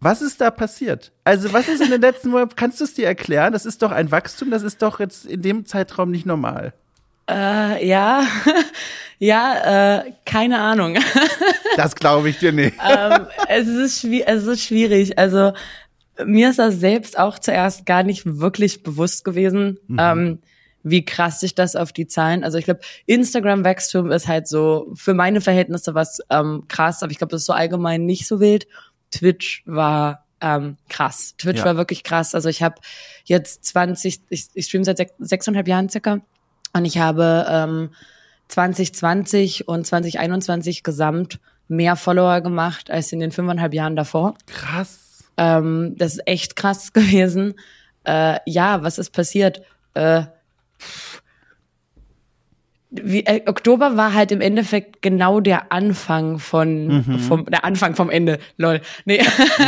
[0.00, 1.12] Was ist da passiert?
[1.24, 3.52] Also was ist in den letzten Monaten, kannst du es dir erklären?
[3.52, 6.72] Das ist doch ein Wachstum, das ist doch jetzt in dem Zeitraum nicht normal.
[7.28, 8.22] Äh, ja,
[9.18, 10.96] ja, äh, keine Ahnung.
[11.76, 12.76] Das glaube ich dir nicht.
[12.84, 15.16] ähm, es, ist es ist schwierig.
[15.16, 15.52] Also
[16.24, 20.40] mir ist das selbst auch zuerst gar nicht wirklich bewusst gewesen, ähm,
[20.82, 22.42] wie krass sich das auf die Zahlen.
[22.42, 27.18] Also ich glaube, Instagram-Wachstum ist halt so für meine Verhältnisse was ähm, krass, aber ich
[27.18, 28.66] glaube, das ist so allgemein nicht so wild.
[29.10, 31.34] Twitch war ähm, krass.
[31.38, 31.64] Twitch Ja.
[31.64, 32.34] war wirklich krass.
[32.34, 32.76] Also ich habe
[33.24, 36.20] jetzt 20, ich, ich streame seit sech- sechseinhalb Jahren circa
[36.74, 37.90] und ich habe ähm,
[38.48, 44.34] 2020 und 2021 gesamt mehr Follower gemacht als in den fünfeinhalb Jahren davor.
[44.46, 45.24] Krass.
[45.36, 47.54] Ähm, das ist echt krass gewesen.
[48.04, 49.62] Äh, ja, was ist passiert?
[49.94, 50.22] Äh,
[52.90, 58.10] wie, äh, Oktober war halt im Endeffekt genau der Anfang von vom der Anfang vom
[58.10, 58.38] Ende.
[58.56, 58.80] Lol.
[59.04, 59.20] Nee.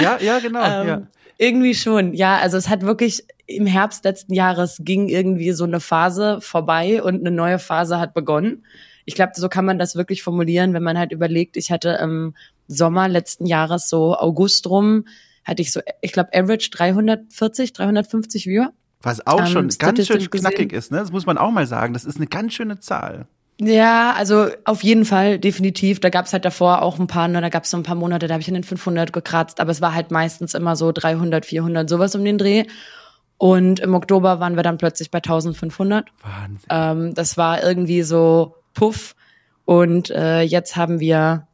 [0.02, 0.62] Ja, ja, genau.
[0.62, 1.02] Ähm, ja.
[1.36, 2.38] Irgendwie schon, ja.
[2.38, 7.20] Also es hat wirklich im Herbst letzten Jahres ging irgendwie so eine Phase vorbei und
[7.20, 8.64] eine neue Phase hat begonnen.
[9.04, 12.34] Ich glaube, so kann man das wirklich formulieren, wenn man halt überlegt, ich hatte im
[12.68, 15.06] Sommer letzten Jahres so August rum,
[15.44, 18.72] hatte ich so, ich glaube, average 340, 350 Viewer.
[19.02, 20.98] Was auch ähm, schon ganz schön knackig gesehen- ist, ne?
[20.98, 21.92] Das muss man auch mal sagen.
[21.94, 23.26] Das ist eine ganz schöne Zahl.
[23.62, 26.00] Ja, also auf jeden Fall, definitiv.
[26.00, 28.34] Da gab's halt davor auch ein paar, ne, da gab's so ein paar Monate, da
[28.34, 31.88] habe ich in den 500 gekratzt, aber es war halt meistens immer so 300, 400,
[31.88, 32.64] sowas um den Dreh.
[33.36, 36.08] Und im Oktober waren wir dann plötzlich bei 1500.
[36.22, 36.58] Wahnsinn.
[36.70, 39.14] Ähm, das war irgendwie so puff.
[39.66, 41.46] Und äh, jetzt haben wir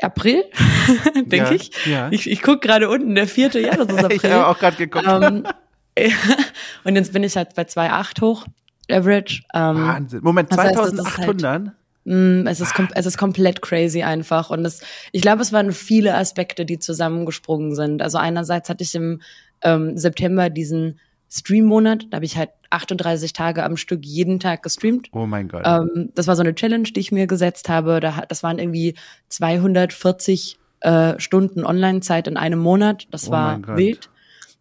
[0.00, 0.44] April,
[1.14, 1.70] denke Ja, ich.
[1.86, 2.08] ja.
[2.10, 4.16] Ich, ich guck gerade unten, der vierte, ja, das ist April.
[4.16, 5.06] Ich habe auch gerade geguckt.
[5.08, 5.44] ähm,
[6.84, 8.46] und jetzt bin ich halt bei 2,8 hoch,
[8.90, 9.42] Average.
[9.54, 10.20] Ähm, Wahnsinn.
[10.22, 11.72] Moment, das heißt, das ist halt- 2800?
[12.04, 14.50] Mm, Es ist, es ist komplett crazy einfach.
[14.50, 18.02] Und es, ich glaube, es waren viele Aspekte, die zusammengesprungen sind.
[18.02, 19.20] Also einerseits hatte ich im
[19.62, 20.98] ähm, September diesen
[21.30, 25.08] Stream-Monat, da habe ich halt 38 Tage am Stück jeden Tag gestreamt.
[25.12, 25.62] oh mein Gott.
[25.64, 28.00] Ähm, das war so eine Challenge, die ich mir gesetzt habe.
[28.00, 28.94] Da, das waren irgendwie
[29.28, 33.06] 240 äh, Stunden Online-Zeit in einem Monat.
[33.12, 34.10] Das Oh war wild.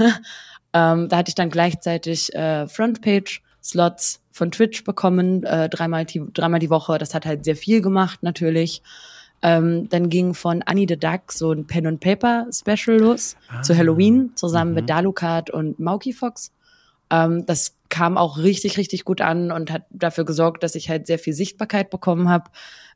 [0.73, 6.59] ähm, da hatte ich dann gleichzeitig äh, Frontpage-Slots von Twitch bekommen, äh, dreimal, die, dreimal
[6.59, 6.97] die Woche.
[6.97, 8.81] Das hat halt sehr viel gemacht natürlich.
[9.41, 13.61] Ähm, dann ging von Annie the Duck so ein Pen and Paper Special los ah,
[13.61, 14.87] zu Halloween zusammen mit mhm.
[14.87, 16.51] Dalukat und Mauki Fox.
[17.11, 21.07] Ähm, das kam auch richtig, richtig gut an und hat dafür gesorgt, dass ich halt
[21.07, 22.49] sehr viel Sichtbarkeit bekommen habe.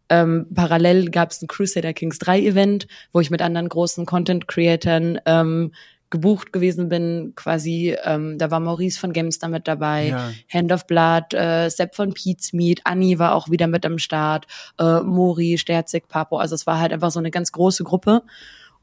[0.10, 5.22] Ähm, parallel gab es ein Crusader Kings 3 Event, wo ich mit anderen großen Content-Creatern
[5.26, 5.72] ähm,
[6.12, 10.32] gebucht gewesen bin, quasi, ähm, da war Maurice von Gamestar mit dabei, ja.
[10.54, 14.46] Hand of Blood, äh, Sepp von Pete's Meat, Anni war auch wieder mit am Start,
[14.78, 18.22] äh, Mori, Sterzig, Papo, also es war halt einfach so eine ganz große Gruppe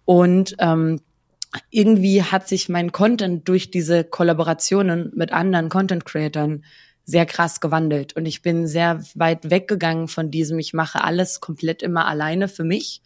[0.05, 1.01] und ähm,
[1.71, 6.65] irgendwie hat sich mein Content durch diese Kollaborationen mit anderen Content-Creatern
[7.05, 8.15] sehr krass gewandelt.
[8.17, 12.65] Und ich bin sehr weit weggegangen von diesem, ich mache alles komplett immer alleine für
[12.65, 13.01] mich.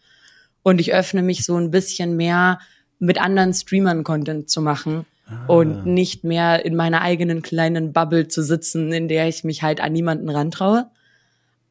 [0.61, 2.59] Und ich öffne mich so ein bisschen mehr
[3.03, 5.05] mit anderen Streamern Content zu machen.
[5.27, 5.45] Ah.
[5.47, 9.81] Und nicht mehr in meiner eigenen kleinen Bubble zu sitzen, in der ich mich halt
[9.81, 10.89] an niemanden rantraue.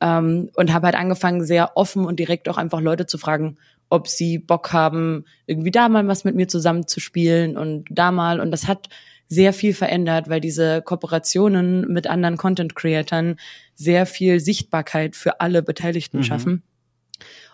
[0.00, 3.56] Ähm, und habe halt angefangen, sehr offen und direkt auch einfach Leute zu fragen,
[3.88, 8.10] ob sie Bock haben, irgendwie da mal was mit mir zusammen zu spielen und da
[8.10, 8.40] mal.
[8.40, 8.88] Und das hat
[9.28, 13.36] sehr viel verändert, weil diese Kooperationen mit anderen Content-Creatern
[13.74, 16.22] sehr viel Sichtbarkeit für alle Beteiligten mhm.
[16.24, 16.62] schaffen.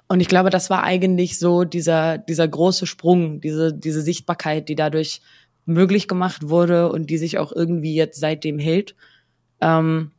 [0.08, 4.74] Und ich glaube, das war eigentlich so dieser, dieser große Sprung, diese, diese Sichtbarkeit, die
[4.74, 5.20] dadurch
[5.66, 8.94] möglich gemacht wurde und die sich auch irgendwie jetzt seitdem hält.
[9.60, 10.12] Ähm,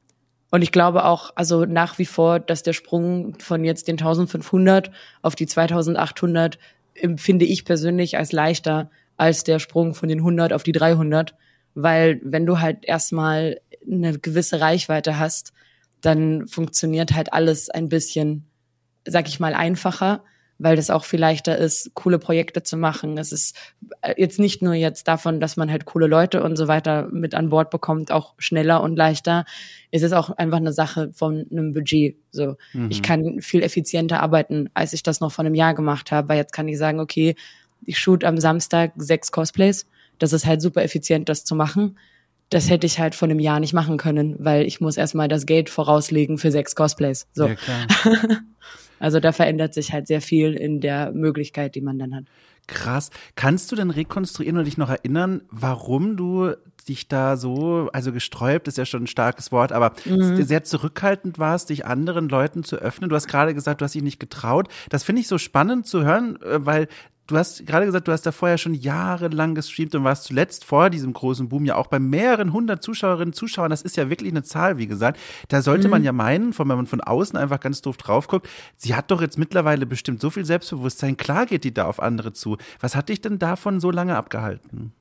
[0.51, 4.91] und ich glaube auch, also nach wie vor, dass der Sprung von jetzt den 1500
[5.21, 6.59] auf die 2800
[6.93, 11.35] empfinde ich persönlich als leichter als der Sprung von den 100 auf die 300.
[11.75, 15.51] Weil wenn du halt erstmal eine gewisse Reichweite hast,
[16.01, 18.45] dann funktioniert halt alles ein bisschen,
[19.09, 20.23] sag ich mal, einfacher
[20.59, 23.17] weil das auch viel leichter ist, coole Projekte zu machen.
[23.17, 23.55] Es ist
[24.01, 27.33] äh, jetzt nicht nur jetzt davon, dass man halt coole Leute und so weiter mit
[27.33, 29.45] an Bord bekommt, auch schneller und leichter.
[29.89, 32.17] Es ist auch einfach eine Sache von einem Budget.
[32.31, 32.91] So, mhm.
[32.91, 36.37] ich kann viel effizienter arbeiten, als ich das noch vor einem Jahr gemacht habe, weil
[36.37, 37.35] jetzt kann ich sagen, okay,
[37.85, 39.87] ich shoot am Samstag sechs Cosplays.
[40.19, 41.97] Das ist halt super effizient, das zu machen.
[42.49, 45.45] Das hätte ich halt vor einem Jahr nicht machen können, weil ich muss erstmal das
[45.45, 47.27] Geld vorauslegen für sechs Cosplays.
[47.31, 47.47] So.
[47.47, 47.55] Ja.
[48.99, 52.25] Also da verändert sich halt sehr viel in der Möglichkeit, die man dann hat.
[52.67, 53.09] Krass.
[53.35, 56.53] Kannst du denn rekonstruieren oder dich noch erinnern, warum du
[56.87, 60.43] dich da so, also gesträubt ist ja schon ein starkes Wort, aber mhm.
[60.43, 63.09] sehr zurückhaltend warst, dich anderen Leuten zu öffnen.
[63.09, 64.67] Du hast gerade gesagt, du hast dich nicht getraut.
[64.89, 66.87] Das finde ich so spannend zu hören, äh, weil
[67.29, 70.89] du hast gerade gesagt, du hast da vorher schon jahrelang gestreamt und warst zuletzt vor
[70.89, 73.69] diesem großen Boom ja auch bei mehreren hundert Zuschauerinnen, Zuschauern.
[73.69, 75.19] Das ist ja wirklich eine Zahl, wie gesagt.
[75.47, 75.91] Da sollte mhm.
[75.91, 79.21] man ja meinen, wenn man von außen einfach ganz doof drauf guckt, sie hat doch
[79.21, 81.17] jetzt mittlerweile bestimmt so viel Selbstbewusstsein.
[81.17, 82.57] Klar geht die da auf andere zu.
[82.79, 84.93] Was hat dich denn davon so lange abgehalten?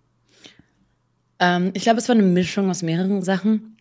[1.38, 3.76] Ähm, ich glaube, es war eine Mischung aus mehreren Sachen.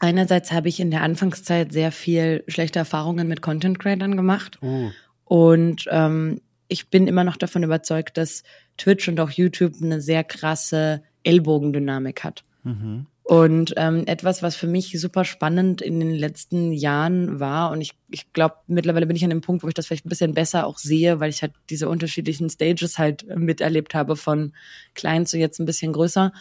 [0.00, 4.58] Einerseits habe ich in der Anfangszeit sehr viel schlechte Erfahrungen mit Content Creators gemacht.
[4.60, 4.90] Oh.
[5.24, 6.40] Und ähm,
[6.72, 8.42] ich bin immer noch davon überzeugt, dass
[8.78, 12.44] Twitch und auch YouTube eine sehr krasse Ellbogendynamik hat.
[12.64, 13.06] Mhm.
[13.24, 17.92] Und ähm, etwas, was für mich super spannend in den letzten Jahren war, und ich,
[18.10, 20.66] ich glaube, mittlerweile bin ich an dem Punkt, wo ich das vielleicht ein bisschen besser
[20.66, 24.52] auch sehe, weil ich halt diese unterschiedlichen Stages halt miterlebt habe, von
[24.94, 26.32] klein zu jetzt ein bisschen größer.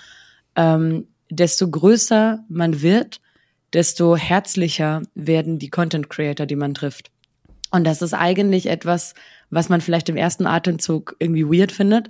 [0.56, 3.22] Ähm, desto größer man wird,
[3.74, 7.12] desto herzlicher werden die Content Creator, die man trifft.
[7.70, 9.14] Und das ist eigentlich etwas,
[9.52, 12.10] was man vielleicht im ersten Atemzug irgendwie weird findet.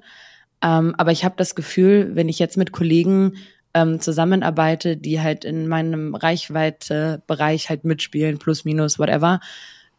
[0.64, 3.34] Ähm, aber ich habe das Gefühl, wenn ich jetzt mit Kollegen
[3.74, 9.40] ähm, zusammenarbeite, die halt in meinem Reichweite-Bereich halt mitspielen, plus, minus, whatever,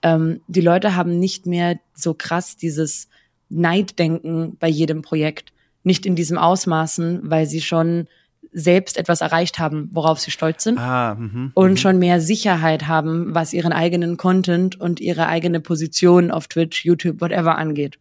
[0.02, 3.09] ähm, die Leute haben nicht mehr so krass dieses
[3.48, 5.52] Neiddenken bei jedem Projekt.
[5.85, 8.07] Nicht in diesem Ausmaßen, weil sie schon
[8.53, 11.77] selbst etwas erreicht haben, worauf sie stolz sind ah, mh, und mh.
[11.79, 17.21] schon mehr Sicherheit haben, was ihren eigenen Content und ihre eigene Position auf Twitch, YouTube,
[17.21, 17.99] whatever angeht.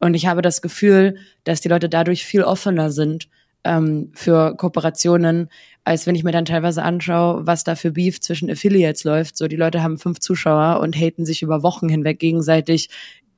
[0.00, 3.28] Und ich habe das Gefühl, dass die Leute dadurch viel offener sind
[3.62, 5.48] ähm, für Kooperationen,
[5.84, 9.36] als wenn ich mir dann teilweise anschaue, was da für Beef zwischen Affiliates läuft.
[9.36, 12.90] So, die Leute haben fünf Zuschauer und haten sich über Wochen hinweg gegenseitig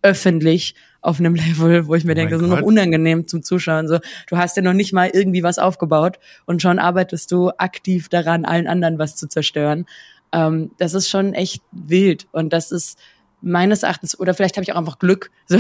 [0.02, 0.74] öffentlich
[1.06, 3.88] auf einem Level, wo ich mir oh denke, das ist noch unangenehm zum Zuschauen.
[3.88, 8.08] So, du hast ja noch nicht mal irgendwie was aufgebaut und schon arbeitest du aktiv
[8.08, 9.86] daran, allen anderen was zu zerstören.
[10.32, 12.98] Ähm, das ist schon echt wild und das ist
[13.40, 15.58] meines Erachtens, oder vielleicht habe ich auch einfach Glück so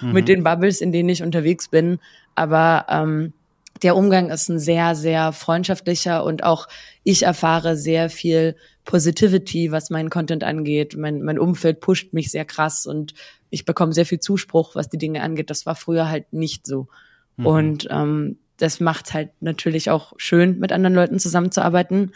[0.00, 0.12] mhm.
[0.12, 1.98] mit den Bubbles, in denen ich unterwegs bin.
[2.34, 3.34] Aber ähm,
[3.82, 6.66] der Umgang ist ein sehr, sehr freundschaftlicher und auch
[7.04, 10.96] ich erfahre sehr viel Positivity, was meinen Content angeht.
[10.96, 13.12] Mein, mein Umfeld pusht mich sehr krass und
[13.50, 15.50] ich bekomme sehr viel Zuspruch, was die Dinge angeht.
[15.50, 16.88] Das war früher halt nicht so.
[17.36, 17.46] Mhm.
[17.46, 22.12] Und ähm, das macht halt natürlich auch schön, mit anderen Leuten zusammenzuarbeiten.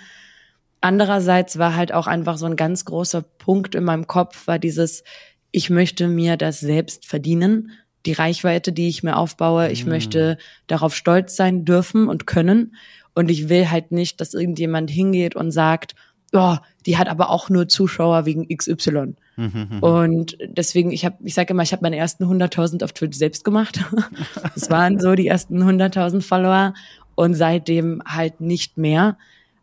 [0.80, 5.04] Andererseits war halt auch einfach so ein ganz großer Punkt in meinem Kopf, war dieses,
[5.50, 7.72] ich möchte mir das selbst verdienen,
[8.06, 9.70] die Reichweite, die ich mir aufbaue.
[9.70, 9.90] Ich mhm.
[9.90, 12.74] möchte darauf stolz sein dürfen und können.
[13.14, 15.94] Und ich will halt nicht, dass irgendjemand hingeht und sagt,
[16.32, 19.16] oh, die hat aber auch nur Zuschauer wegen XY.
[19.40, 19.78] Mhm.
[19.80, 23.42] Und deswegen, ich habe, ich sage immer, ich habe meine ersten 100.000 auf Twitch selbst
[23.42, 23.80] gemacht.
[24.54, 26.74] das waren so die ersten 100.000 Follower
[27.14, 29.16] und seitdem halt nicht mehr.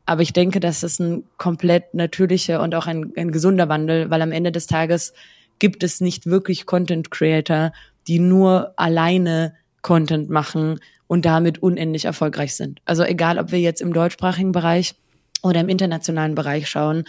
[0.07, 4.21] Aber ich denke, das ist ein komplett natürlicher und auch ein, ein gesunder Wandel, weil
[4.23, 5.13] am Ende des Tages
[5.59, 7.71] gibt es nicht wirklich Content Creator,
[8.07, 12.81] die nur alleine Content machen und damit unendlich erfolgreich sind.
[12.85, 14.95] Also egal, ob wir jetzt im deutschsprachigen Bereich
[15.43, 17.03] oder im internationalen Bereich schauen,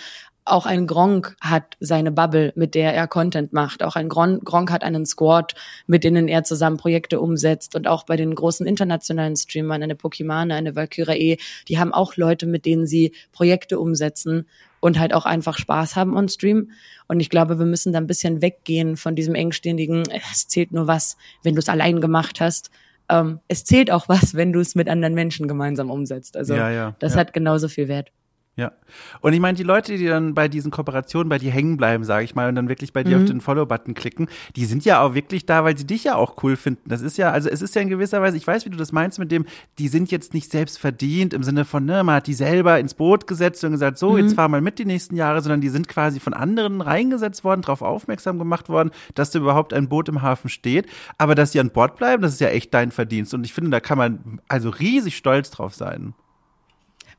[0.50, 3.82] auch ein Gronk hat seine Bubble, mit der er Content macht.
[3.82, 5.54] Auch ein Gron Gronk hat einen Squad,
[5.86, 7.74] mit denen er zusammen Projekte umsetzt.
[7.74, 12.46] Und auch bei den großen internationalen Streamern, eine Pokimane, eine Valkyrie, die haben auch Leute,
[12.46, 14.46] mit denen sie Projekte umsetzen
[14.80, 16.70] und halt auch einfach Spaß haben on Stream.
[17.06, 20.86] Und ich glaube, wir müssen da ein bisschen weggehen von diesem engständigen, es zählt nur
[20.86, 22.70] was, wenn du es allein gemacht hast.
[23.08, 26.36] Ähm, es zählt auch was, wenn du es mit anderen Menschen gemeinsam umsetzt.
[26.36, 27.20] Also ja, ja, das ja.
[27.20, 28.12] hat genauso viel Wert.
[28.58, 28.72] Ja.
[29.20, 32.24] Und ich meine, die Leute, die dann bei diesen Kooperationen bei dir hängen bleiben, sage
[32.24, 33.26] ich mal, und dann wirklich bei dir auf mhm.
[33.26, 36.56] den Follow-Button klicken, die sind ja auch wirklich da, weil sie dich ja auch cool
[36.56, 36.90] finden.
[36.90, 38.90] Das ist ja, also es ist ja in gewisser Weise, ich weiß, wie du das
[38.90, 39.46] meinst mit dem,
[39.78, 42.94] die sind jetzt nicht selbst verdient im Sinne von, ne, man hat die selber ins
[42.94, 44.18] Boot gesetzt und gesagt, so, mhm.
[44.18, 47.62] jetzt fahr mal mit die nächsten Jahre, sondern die sind quasi von anderen reingesetzt worden,
[47.62, 50.88] darauf aufmerksam gemacht worden, dass da überhaupt ein Boot im Hafen steht.
[51.16, 53.34] Aber dass sie an Bord bleiben, das ist ja echt dein Verdienst.
[53.34, 56.14] Und ich finde, da kann man also riesig stolz drauf sein.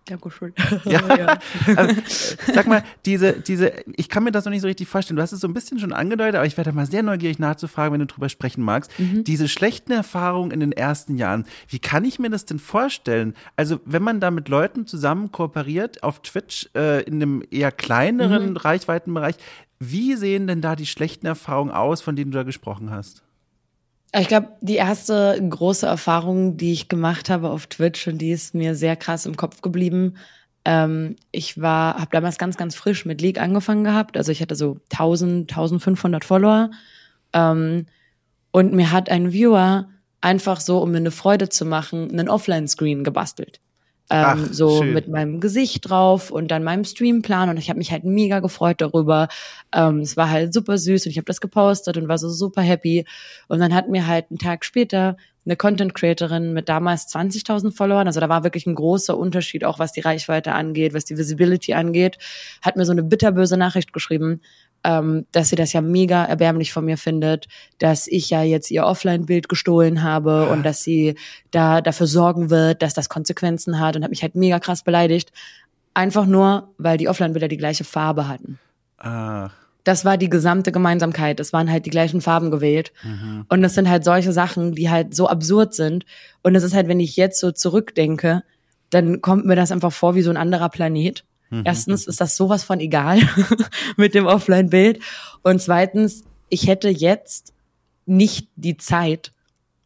[0.05, 0.53] Dankeschön.
[0.85, 1.15] Ja.
[1.17, 1.39] ja.
[1.75, 2.01] Also,
[2.53, 5.17] sag mal, diese, diese, ich kann mir das noch nicht so richtig vorstellen.
[5.17, 7.93] Du hast es so ein bisschen schon angedeutet, aber ich werde mal sehr neugierig nachzufragen,
[7.93, 8.91] wenn du drüber sprechen magst.
[8.99, 9.23] Mhm.
[9.23, 13.35] Diese schlechten Erfahrungen in den ersten Jahren, wie kann ich mir das denn vorstellen?
[13.55, 18.51] Also, wenn man da mit Leuten zusammen kooperiert auf Twitch äh, in einem eher kleineren
[18.51, 18.57] mhm.
[18.57, 19.35] Reichweitenbereich,
[19.79, 23.23] wie sehen denn da die schlechten Erfahrungen aus, von denen du da gesprochen hast?
[24.13, 28.55] Ich glaube, die erste große Erfahrung, die ich gemacht habe auf Twitch und die ist
[28.55, 30.15] mir sehr krass im Kopf geblieben.
[30.65, 34.17] Ähm, ich war, habe damals ganz, ganz frisch mit League angefangen gehabt.
[34.17, 36.71] Also ich hatte so 1000, 1500 Follower.
[37.33, 37.85] Ähm,
[38.51, 39.89] und mir hat ein Viewer
[40.21, 43.59] einfach so, um mir eine Freude zu machen, einen Offline-Screen gebastelt.
[44.11, 44.93] Ähm, Ach, so schön.
[44.93, 48.81] mit meinem Gesicht drauf und dann meinem Streamplan und ich habe mich halt mega gefreut
[48.81, 49.27] darüber.
[49.71, 52.63] Ähm, es war halt super süß und ich habe das gepostet und war so super
[52.63, 53.05] happy.
[53.47, 58.07] Und dann hat mir halt einen Tag später eine Content Creatorin mit damals 20.000 Followern,
[58.07, 61.73] also da war wirklich ein großer Unterschied, auch was die Reichweite angeht, was die Visibility
[61.73, 62.17] angeht,
[62.61, 64.41] hat mir so eine bitterböse Nachricht geschrieben,
[64.83, 67.47] ähm, dass sie das ja mega erbärmlich von mir findet,
[67.79, 71.15] dass ich ja jetzt ihr Offline-Bild gestohlen habe und dass sie
[71.51, 75.31] da dafür sorgen wird, dass das Konsequenzen hat und hat mich halt mega krass beleidigt.
[75.93, 78.59] Einfach nur, weil die Offline-Bilder die gleiche Farbe hatten.
[78.97, 79.51] Ach.
[79.83, 81.39] Das war die gesamte Gemeinsamkeit.
[81.39, 82.91] Es waren halt die gleichen Farben gewählt.
[83.03, 83.45] Mhm.
[83.49, 86.05] Und das sind halt solche Sachen, die halt so absurd sind.
[86.43, 88.43] Und es ist halt, wenn ich jetzt so zurückdenke,
[88.89, 91.23] dann kommt mir das einfach vor wie so ein anderer Planet.
[91.49, 91.63] Mhm.
[91.65, 93.19] Erstens ist das sowas von egal
[93.97, 94.99] mit dem Offline-Bild.
[95.41, 97.53] Und zweitens, ich hätte jetzt
[98.05, 99.33] nicht die Zeit,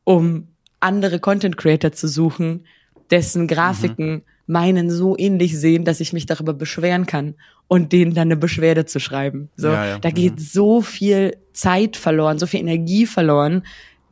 [0.03, 0.47] um
[0.79, 2.65] andere Content Creator zu suchen,
[3.11, 4.21] dessen Grafiken mhm.
[4.47, 7.35] meinen so ähnlich sehen, dass ich mich darüber beschweren kann
[7.67, 9.49] und denen dann eine Beschwerde zu schreiben.
[9.55, 9.99] So, ja, ja.
[9.99, 10.39] da geht mhm.
[10.39, 13.63] so viel Zeit verloren, so viel Energie verloren,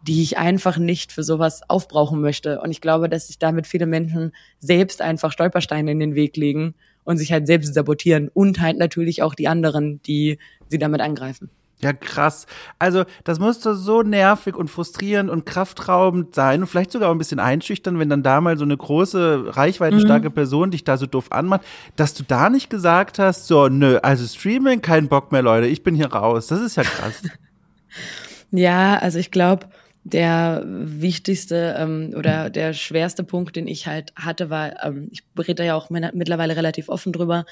[0.07, 2.59] die ich einfach nicht für sowas aufbrauchen möchte.
[2.61, 6.73] Und ich glaube, dass sich damit viele Menschen selbst einfach Stolpersteine in den Weg legen
[7.03, 10.37] und sich halt selbst sabotieren und halt natürlich auch die anderen, die
[10.67, 11.49] sie damit angreifen.
[11.83, 12.45] Ja, krass.
[12.77, 17.17] Also, das musste so nervig und frustrierend und kraftraubend sein und vielleicht sogar auch ein
[17.17, 20.33] bisschen einschüchtern, wenn dann da mal so eine große, reichweitenstarke mhm.
[20.33, 21.61] Person dich da so doof anmacht,
[21.95, 25.81] dass du da nicht gesagt hast, so, nö, also Streaming, kein Bock mehr, Leute, ich
[25.81, 26.47] bin hier raus.
[26.47, 27.23] Das ist ja krass.
[28.51, 29.67] ja, also ich glaube,
[30.03, 35.65] der wichtigste ähm, oder der schwerste Punkt, den ich halt hatte, war, ähm, ich rede
[35.65, 37.45] ja auch mittlerweile relativ offen drüber.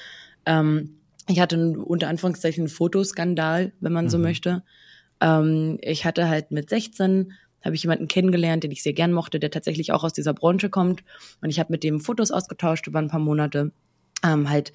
[0.46, 0.96] Ähm,
[1.28, 4.10] ich hatte einen, unter Anführungszeichen einen Fotoskandal, wenn man mhm.
[4.10, 4.62] so möchte.
[5.20, 7.32] Ähm, ich hatte halt mit 16
[7.64, 10.70] habe ich jemanden kennengelernt, den ich sehr gern mochte, der tatsächlich auch aus dieser Branche
[10.70, 11.04] kommt.
[11.42, 13.72] Und ich habe mit dem Fotos ausgetauscht über ein paar Monate.
[14.24, 14.72] Ähm, halt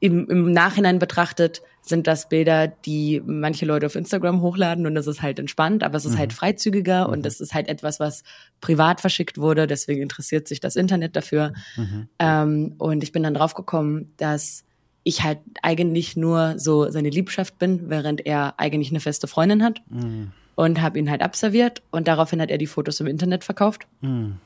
[0.00, 5.06] im, im Nachhinein betrachtet sind das Bilder, die manche Leute auf Instagram hochladen und das
[5.06, 6.20] ist halt entspannt, aber es ist halt mhm.
[6.20, 7.12] halt freizügiger mhm.
[7.12, 8.22] und das ist halt etwas, was
[8.60, 11.52] privat verschickt wurde, deswegen interessiert sich das Internet dafür.
[11.76, 12.08] Mhm.
[12.18, 14.64] Ähm, und ich bin dann draufgekommen, dass
[15.02, 19.82] ich halt eigentlich nur so seine Liebschaft bin, während er eigentlich eine feste Freundin hat.
[19.90, 20.32] Mhm.
[20.56, 23.88] Und habe ihn halt abserviert und daraufhin hat er die Fotos im Internet verkauft.
[24.02, 24.36] Mhm.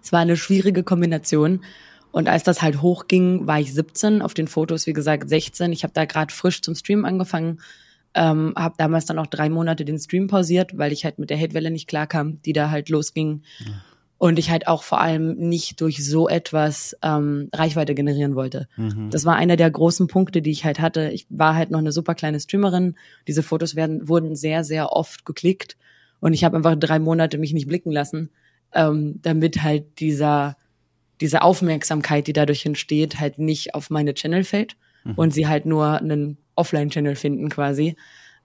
[0.00, 1.64] Es war eine schwierige Kombination.
[2.16, 5.70] Und als das halt hochging, war ich 17, auf den Fotos, wie gesagt, 16.
[5.70, 7.60] Ich habe da gerade frisch zum Stream angefangen.
[8.14, 11.38] Ähm, habe damals dann auch drei Monate den Stream pausiert, weil ich halt mit der
[11.38, 13.42] Hatewelle nicht klarkam, die da halt losging.
[13.58, 13.66] Ja.
[14.16, 18.66] Und ich halt auch vor allem nicht durch so etwas ähm, Reichweite generieren wollte.
[18.78, 19.10] Mhm.
[19.10, 21.10] Das war einer der großen Punkte, die ich halt hatte.
[21.10, 22.94] Ich war halt noch eine super kleine Streamerin.
[23.28, 25.76] Diese Fotos werden, wurden sehr, sehr oft geklickt.
[26.20, 28.30] Und ich habe einfach drei Monate mich nicht blicken lassen,
[28.72, 30.56] ähm, damit halt dieser,
[31.20, 35.14] diese Aufmerksamkeit, die dadurch entsteht, halt nicht auf meine Channel fällt mhm.
[35.14, 37.96] und sie halt nur einen Offline-Channel finden quasi.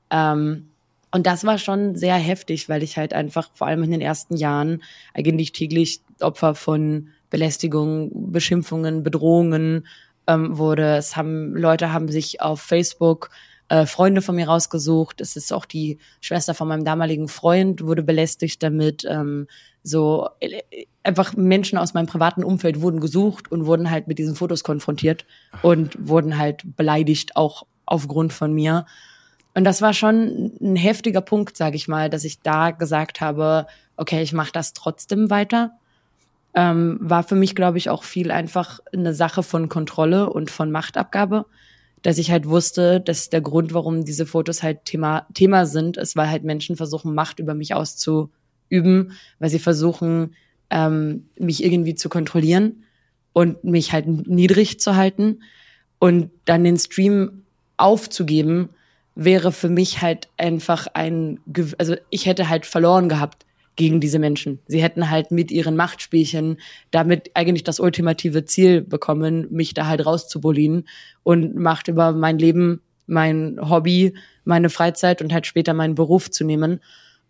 [0.10, 0.68] Ähm,
[1.12, 4.38] und das war schon sehr heftig, weil ich halt einfach vor allem in den ersten
[4.38, 4.82] Jahren
[5.14, 9.88] eigentlich täglich Opfer von Belästigungen, Beschimpfungen, Bedrohungen
[10.28, 10.96] ähm, wurde.
[10.96, 13.30] Es haben Leute haben sich auf Facebook
[13.68, 15.20] äh, Freunde von mir rausgesucht.
[15.20, 19.06] Es ist auch die Schwester von meinem damaligen Freund wurde belästigt damit.
[19.10, 19.48] Ähm,
[19.84, 20.62] so äh,
[21.04, 25.26] einfach Menschen aus meinem privaten Umfeld wurden gesucht und wurden halt mit diesen Fotos konfrontiert
[25.62, 28.86] und wurden halt beleidigt auch aufgrund von mir.
[29.54, 33.68] Und das war schon ein heftiger Punkt, sage ich mal, dass ich da gesagt habe,
[33.98, 35.72] okay, ich mache das trotzdem weiter.
[36.54, 40.72] Ähm, war für mich, glaube ich, auch viel einfach eine Sache von Kontrolle und von
[40.72, 41.46] Machtabgabe,
[42.02, 46.16] dass ich halt wusste, dass der Grund, warum diese Fotos halt Thema, Thema sind, ist,
[46.16, 48.32] weil halt Menschen versuchen, Macht über mich auszuüben,
[48.72, 50.36] weil sie versuchen,
[50.70, 52.84] ähm, mich irgendwie zu kontrollieren
[53.34, 55.42] und mich halt niedrig zu halten
[56.00, 57.44] und dann den Stream
[57.78, 58.70] aufzugeben,
[59.16, 61.40] wäre für mich halt einfach ein,
[61.78, 64.60] also ich hätte halt verloren gehabt gegen diese Menschen.
[64.68, 66.58] Sie hätten halt mit ihren Machtspielchen
[66.92, 70.88] damit eigentlich das ultimative Ziel bekommen, mich da halt rauszubullen
[71.24, 76.44] und Macht über mein Leben, mein Hobby, meine Freizeit und halt später meinen Beruf zu
[76.44, 76.80] nehmen.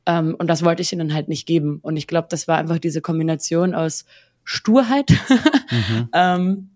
[0.06, 1.80] Ähm, und das wollte ich ihnen halt nicht geben.
[1.82, 4.06] Und ich glaube, das war einfach diese Kombination aus
[4.44, 5.12] Sturheit,
[5.70, 6.10] mhm.
[6.14, 6.70] ähm,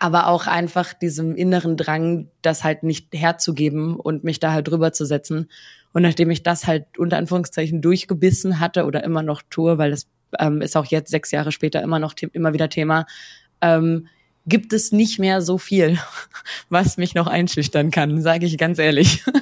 [0.00, 4.92] aber auch einfach diesem inneren Drang, das halt nicht herzugeben und mich da halt drüber
[4.92, 5.48] zu setzen.
[5.92, 10.06] Und nachdem ich das halt unter Anführungszeichen durchgebissen hatte oder immer noch tue, weil das
[10.38, 13.06] ähm, ist auch jetzt sechs Jahre später immer noch immer wieder Thema,
[13.60, 14.06] ähm,
[14.46, 15.98] gibt es nicht mehr so viel,
[16.68, 19.24] was mich noch einschüchtern kann, sage ich ganz ehrlich.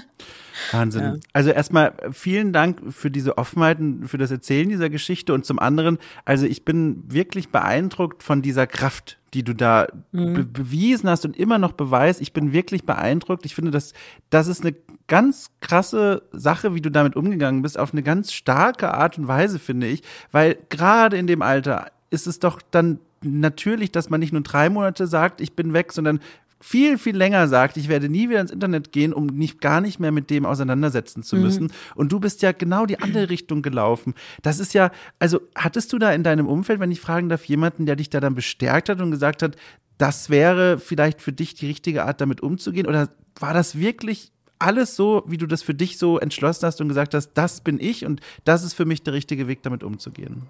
[0.73, 1.03] Wahnsinn.
[1.03, 1.15] Ja.
[1.33, 5.59] Also erstmal vielen Dank für diese Offenheit und für das Erzählen dieser Geschichte und zum
[5.59, 10.35] anderen, also ich bin wirklich beeindruckt von dieser Kraft, die du da mhm.
[10.35, 12.21] be bewiesen hast und immer noch beweist.
[12.21, 13.45] Ich bin wirklich beeindruckt.
[13.45, 13.93] Ich finde, das,
[14.31, 14.75] das ist eine
[15.09, 19.59] ganz krasse Sache, wie du damit umgegangen bist, auf eine ganz starke Art und Weise,
[19.59, 20.03] finde ich,
[20.33, 24.69] weil gerade in dem Alter ist es doch dann natürlich, dass man nicht nur drei
[24.71, 26.21] Monate sagt, ich bin weg, sondern
[26.61, 30.01] viel, viel länger sagt, ich werde nie wieder ins Internet gehen, um mich gar nicht
[30.01, 31.65] mehr mit dem auseinandersetzen zu müssen.
[31.65, 31.71] Mhm.
[31.95, 34.15] Und du bist ja genau die andere Richtung gelaufen.
[34.43, 37.87] Das ist ja, also hattest du da in deinem Umfeld, wenn ich fragen darf, jemanden,
[37.87, 39.57] der dich da dann bestärkt hat und gesagt hat,
[39.99, 42.87] das wäre vielleicht für dich die richtige Art, damit umzugehen?
[42.87, 46.89] Oder war das wirklich alles so, wie du das für dich so entschlossen hast und
[46.89, 50.45] gesagt hast, das bin ich und das ist für mich der richtige Weg, damit umzugehen?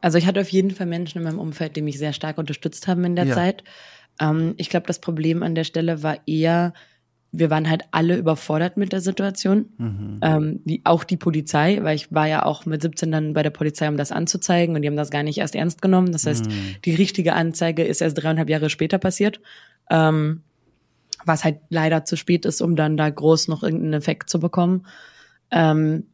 [0.00, 2.88] Also ich hatte auf jeden Fall Menschen in meinem Umfeld, die mich sehr stark unterstützt
[2.88, 3.34] haben in der ja.
[3.34, 3.64] Zeit.
[4.20, 6.72] Ähm, ich glaube, das Problem an der Stelle war eher,
[7.32, 10.20] wir waren halt alle überfordert mit der Situation, mhm.
[10.22, 13.50] ähm, wie auch die Polizei, weil ich war ja auch mit 17 dann bei der
[13.50, 16.12] Polizei, um das anzuzeigen und die haben das gar nicht erst ernst genommen.
[16.12, 16.76] Das heißt, mhm.
[16.84, 19.40] die richtige Anzeige ist erst dreieinhalb Jahre später passiert,
[19.90, 20.42] ähm,
[21.24, 24.86] was halt leider zu spät ist, um dann da groß noch irgendeinen Effekt zu bekommen.
[25.50, 26.04] Ähm,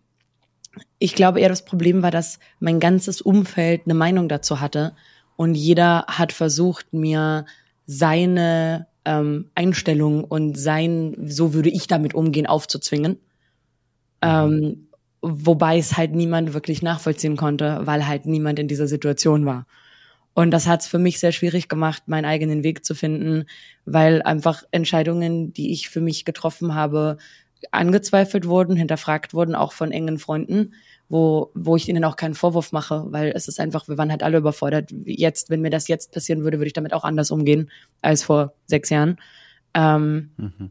[0.98, 4.92] ich glaube eher das Problem war, dass mein ganzes Umfeld eine Meinung dazu hatte
[5.36, 7.44] und jeder hat versucht, mir
[7.92, 13.18] seine ähm, Einstellung und sein, so würde ich damit umgehen, aufzuzwingen.
[14.22, 14.86] Ähm,
[15.22, 19.66] wobei es halt niemand wirklich nachvollziehen konnte, weil halt niemand in dieser Situation war.
[20.34, 23.46] Und das hat es für mich sehr schwierig gemacht, meinen eigenen Weg zu finden,
[23.86, 27.18] weil einfach Entscheidungen, die ich für mich getroffen habe,
[27.72, 30.74] angezweifelt wurden, hinterfragt wurden, auch von engen Freunden,
[31.10, 34.22] wo, wo ich ihnen auch keinen Vorwurf mache, weil es ist einfach, wir waren halt
[34.22, 34.90] alle überfordert.
[35.04, 37.68] Jetzt, wenn mir das jetzt passieren würde, würde ich damit auch anders umgehen
[38.00, 39.18] als vor sechs Jahren.
[39.74, 40.70] Ähm, mhm.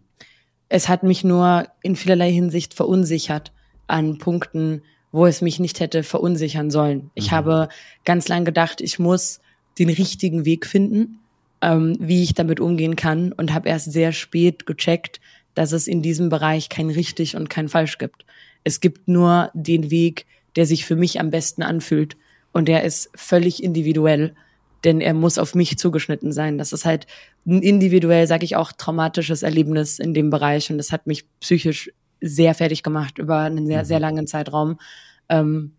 [0.69, 3.51] Es hat mich nur in vielerlei Hinsicht verunsichert
[3.87, 4.81] an Punkten,
[5.11, 7.11] wo es mich nicht hätte verunsichern sollen.
[7.15, 7.35] Ich mhm.
[7.35, 7.69] habe
[8.05, 9.41] ganz lang gedacht, ich muss
[9.77, 11.19] den richtigen Weg finden,
[11.61, 15.19] ähm, wie ich damit umgehen kann und habe erst sehr spät gecheckt,
[15.53, 18.23] dass es in diesem Bereich kein richtig und kein falsch gibt.
[18.63, 22.17] Es gibt nur den Weg, der sich für mich am besten anfühlt.
[22.51, 24.35] Und der ist völlig individuell,
[24.83, 26.57] denn er muss auf mich zugeschnitten sein.
[26.57, 27.05] Das ist halt
[27.45, 30.71] ein individuell, sage ich auch, traumatisches Erlebnis in dem Bereich.
[30.71, 31.91] Und das hat mich psychisch
[32.21, 34.03] sehr fertig gemacht über einen sehr, sehr mhm.
[34.03, 34.79] langen Zeitraum.
[35.29, 35.73] Ähm,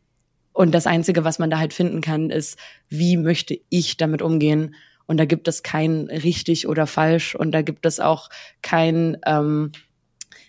[0.53, 2.59] und das Einzige, was man da halt finden kann, ist,
[2.89, 4.74] wie möchte ich damit umgehen?
[5.07, 7.35] Und da gibt es kein richtig oder falsch.
[7.35, 8.28] Und da gibt es auch
[8.62, 9.72] kein, ähm,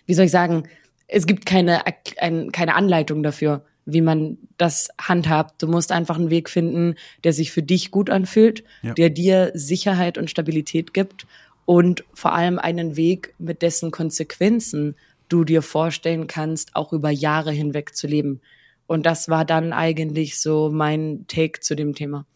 [0.06, 0.64] wie soll ich sagen,
[1.12, 1.82] es gibt keine,
[2.18, 5.62] ein, keine Anleitung dafür, wie man das handhabt.
[5.62, 6.94] Du musst einfach einen Weg finden,
[7.24, 8.94] der sich für dich gut anfühlt, ja.
[8.94, 11.26] der dir Sicherheit und Stabilität gibt
[11.64, 14.96] und vor allem einen Weg, mit dessen Konsequenzen
[15.28, 18.40] du dir vorstellen kannst, auch über Jahre hinweg zu leben.
[18.86, 22.26] Und das war dann eigentlich so mein Take zu dem Thema.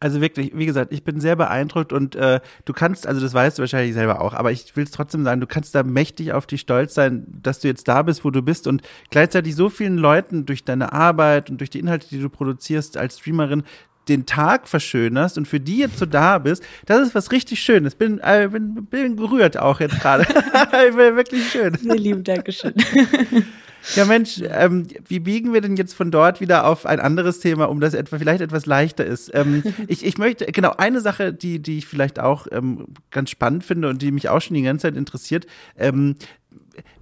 [0.00, 3.58] Also wirklich, wie gesagt, ich bin sehr beeindruckt und äh, du kannst, also das weißt
[3.58, 6.46] du wahrscheinlich selber auch, aber ich will es trotzdem sagen, du kannst da mächtig auf
[6.46, 9.98] dich stolz sein, dass du jetzt da bist, wo du bist und gleichzeitig so vielen
[9.98, 13.64] Leuten durch deine Arbeit und durch die Inhalte, die du produzierst als Streamerin,
[14.08, 17.94] den Tag verschönerst und für die jetzt so da bist, das ist was richtig Schönes.
[17.94, 20.24] Bin, äh, bin, bin gerührt auch jetzt gerade.
[21.16, 21.74] wirklich schön.
[21.74, 22.74] Sehr lieben, Dankeschön.
[23.94, 27.68] Ja, Mensch, ähm, wie biegen wir denn jetzt von dort wieder auf ein anderes Thema,
[27.68, 29.30] um das etwa vielleicht etwas leichter ist?
[29.34, 33.64] Ähm, ich, ich möchte, genau, eine Sache, die, die ich vielleicht auch ähm, ganz spannend
[33.64, 35.46] finde und die mich auch schon die ganze Zeit interessiert.
[35.76, 36.16] Ähm,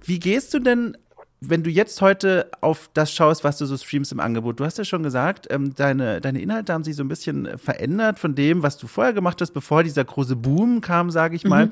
[0.03, 0.97] wie gehst du denn
[1.39, 4.77] wenn du jetzt heute auf das schaust, was du so streamst im Angebot, du hast
[4.77, 8.63] ja schon gesagt, ähm, deine, deine Inhalte haben sich so ein bisschen verändert von dem,
[8.63, 11.67] was du vorher gemacht hast, bevor dieser große Boom kam, sage ich mal.
[11.67, 11.71] Mhm.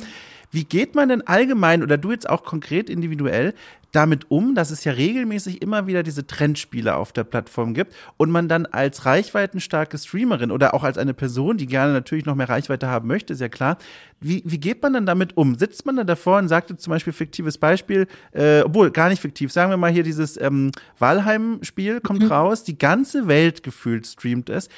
[0.55, 3.53] Wie geht man denn allgemein oder du jetzt auch konkret individuell
[3.91, 8.29] damit um, dass es ja regelmäßig immer wieder diese Trendspiele auf der Plattform gibt und
[8.29, 12.47] man dann als reichweitenstarke Streamerin oder auch als eine Person, die gerne natürlich noch mehr
[12.47, 13.77] Reichweite haben möchte, ist ja klar.
[14.21, 15.55] Wie, wie geht man dann damit um?
[15.55, 19.21] Sitzt man dann davor und sagt jetzt zum Beispiel fiktives Beispiel, äh, obwohl gar nicht
[19.21, 22.31] fiktiv, sagen wir mal hier dieses ähm, Walheim-Spiel kommt mhm.
[22.31, 24.69] raus, die ganze Welt gefühlt streamt es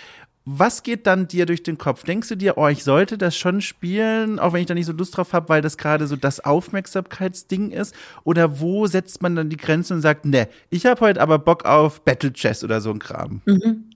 [0.49, 2.05] was geht dann dir durch den Kopf?
[2.05, 4.93] Denkst du dir, oh, ich sollte das schon spielen, auch wenn ich da nicht so
[4.93, 7.93] Lust drauf habe, weil das gerade so das Aufmerksamkeitsding ist?
[8.23, 11.65] Oder wo setzt man dann die Grenze und sagt, ne, ich habe heute aber Bock
[11.65, 13.41] auf Battle Chess oder so ein Kram?
[13.45, 13.89] Mhm.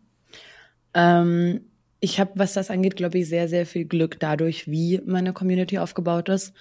[0.94, 1.62] Ähm,
[2.02, 5.78] ich habe, was das angeht, glaube ich, sehr, sehr viel Glück dadurch, wie meine Community
[5.78, 6.52] aufgebaut ist.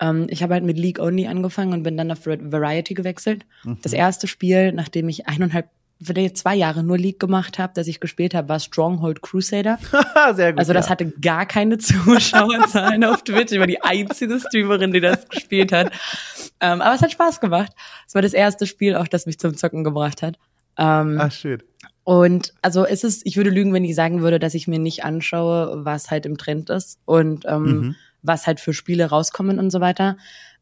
[0.00, 3.44] Ähm, ich habe halt mit League Only angefangen und bin dann auf Variety gewechselt.
[3.62, 3.76] Mhm.
[3.82, 5.68] Das erste Spiel, nachdem ich eineinhalb
[6.08, 9.78] wenn ich zwei Jahre nur League gemacht habe, dass ich gespielt habe, war Stronghold Crusader.
[10.34, 10.58] Sehr gut.
[10.58, 10.90] Also das ja.
[10.90, 13.52] hatte gar keine Zuschauerzahlen auf Twitch.
[13.52, 15.92] Ich war die einzige Streamerin, die das gespielt hat.
[16.60, 17.72] Ähm, aber es hat Spaß gemacht.
[18.06, 20.38] Es war das erste Spiel, auch das mich zum Zocken gebracht hat.
[20.78, 21.62] Ähm, Ach, schön.
[22.04, 25.04] Und also ist es, ich würde lügen, wenn ich sagen würde, dass ich mir nicht
[25.04, 27.96] anschaue, was halt im Trend ist und ähm, mhm.
[28.22, 30.18] was halt für Spiele rauskommen und so weiter.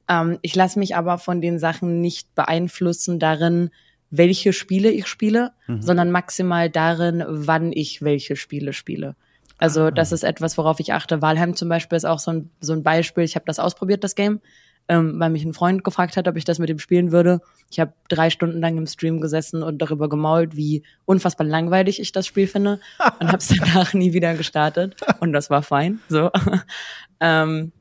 [0.09, 3.71] Ähm, ich lasse mich aber von den Sachen nicht beeinflussen darin,
[4.13, 5.83] welche Spiele ich spiele, mhm.
[5.83, 9.17] sondern maximal darin, wann ich welche Spiele spiele.
[9.57, 9.91] Also ah.
[9.91, 11.23] das ist etwas, worauf ich achte.
[11.23, 13.25] Valheim zum Beispiel ist auch so ein, so ein Beispiel.
[13.25, 14.41] Ich habe das ausprobiert, das Game,
[14.87, 17.41] ähm, weil mich ein Freund gefragt hat, ob ich das mit ihm spielen würde.
[17.71, 22.13] Ich habe drei Stunden lang im Stream gesessen und darüber gemault, wie unfassbar langweilig ich
[22.13, 22.81] das Spiel finde
[23.19, 24.95] und habe es danach nie wieder gestartet.
[25.21, 26.01] Und das war fein.
[26.11, 26.31] So.
[27.21, 27.73] ähm,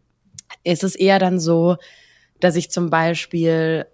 [0.64, 1.76] es ist eher dann so,
[2.40, 3.86] dass ich zum Beispiel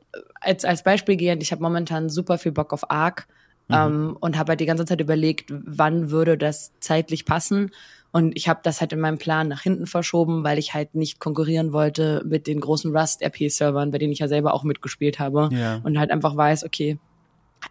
[0.42, 3.28] als, als Beispiel gehend, ich habe momentan super viel Bock auf Arc
[3.68, 3.76] mhm.
[3.76, 7.72] ähm, und habe halt die ganze Zeit überlegt, wann würde das zeitlich passen.
[8.12, 11.20] Und ich habe das halt in meinem Plan nach hinten verschoben, weil ich halt nicht
[11.20, 15.50] konkurrieren wollte mit den großen Rust-RP-Servern, bei denen ich ja selber auch mitgespielt habe.
[15.52, 15.82] Ja.
[15.84, 16.98] Und halt einfach weiß, okay,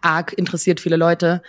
[0.01, 1.41] Arc interessiert viele Leute,